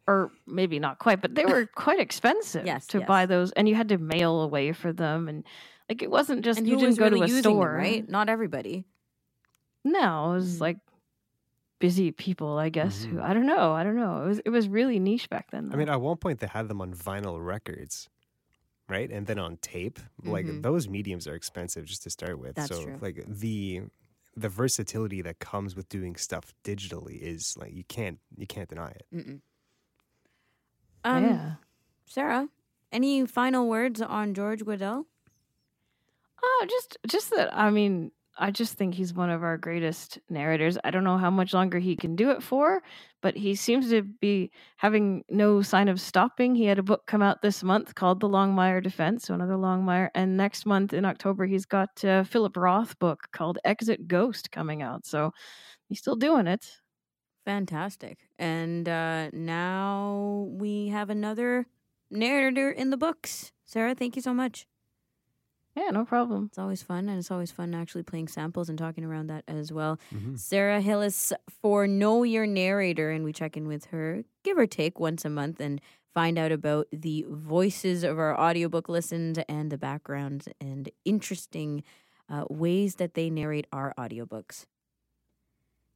[0.08, 3.08] or maybe not quite, but they were quite expensive Yes, to yes.
[3.08, 5.44] buy those, and you had to mail away for them, and
[5.90, 7.74] like it wasn't just and you didn't was go really to a using them, store,
[7.74, 8.08] right?
[8.08, 8.86] Not everybody.
[9.84, 10.62] No, it was Mm.
[10.62, 10.78] like
[11.80, 13.04] busy people, I guess.
[13.04, 13.24] Who Mhm.
[13.24, 13.72] I don't know.
[13.74, 14.24] I don't know.
[14.24, 15.70] It was it was really niche back then.
[15.74, 18.10] I mean, at one point they had them on vinyl records,
[18.88, 19.10] right?
[19.10, 20.00] And then on tape.
[20.24, 20.62] Like Mhm.
[20.62, 22.56] those mediums are expensive just to start with.
[22.56, 22.98] That's so true.
[23.02, 23.84] like the
[24.38, 28.90] the versatility that comes with doing stuff digitally is like you can't you can't deny
[28.92, 29.06] it.
[29.14, 29.42] Mm-mm.
[31.04, 31.52] Um, yeah.
[32.06, 32.50] Sara,
[32.92, 35.06] any final words on George Guidall?
[36.42, 37.54] Oh, just just that.
[37.56, 40.78] I mean, I just think he's one of our greatest narrators.
[40.84, 42.82] I don't know how much longer he can do it for,
[43.22, 46.56] but he seems to be having no sign of stopping.
[46.56, 50.10] He had a book come out this month called The Longmire Defense, so another Longmire,
[50.16, 54.82] and next month in October he's got a Philip Roth book called Exit Ghost coming
[54.82, 55.06] out.
[55.06, 55.32] So
[55.90, 56.80] he's still doing it.
[57.46, 58.20] Fantastic.
[58.38, 61.66] And uh, now we have another
[62.10, 63.52] narrator in the books.
[63.66, 64.66] Sara, thank you so much.
[65.80, 66.48] Yeah, no problem.
[66.50, 69.72] It's always fun, and it's always fun actually playing samples and talking around that as
[69.72, 69.98] well.
[70.14, 70.38] Mhm.
[70.38, 75.00] Sara Hillis for Know Your Narrator, and we check in with her, give or take,
[75.00, 75.80] once a month and
[76.14, 81.84] find out about the voices of our audiobook listens and the backgrounds and interesting
[82.28, 84.66] uh, ways that they narrate our audiobooks.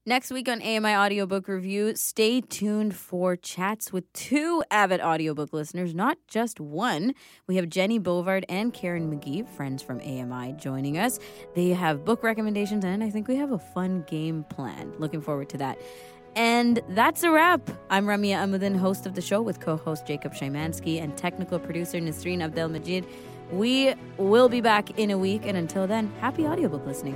[0.06, 5.96] Next week on AMI Audiobook Review, stay tuned for chats with two avid audiobook listeners,
[5.96, 7.14] not just one.
[7.48, 11.20] We have Jenny Bovard and Karen McGee, friends from AMI, joining us.
[11.56, 14.94] They have book recommendations, and I think we have a fun game planned.
[15.00, 15.78] Looking forward to that.
[16.36, 17.62] And that's a wrap.
[17.90, 22.00] I'm Ramya Amuthan, host of the show with co host Jacob Szymanski and technical producer
[22.00, 23.06] Nasreen Abdel Majid.
[23.54, 27.16] We will be back in a week, and until then, happy audiobook listening.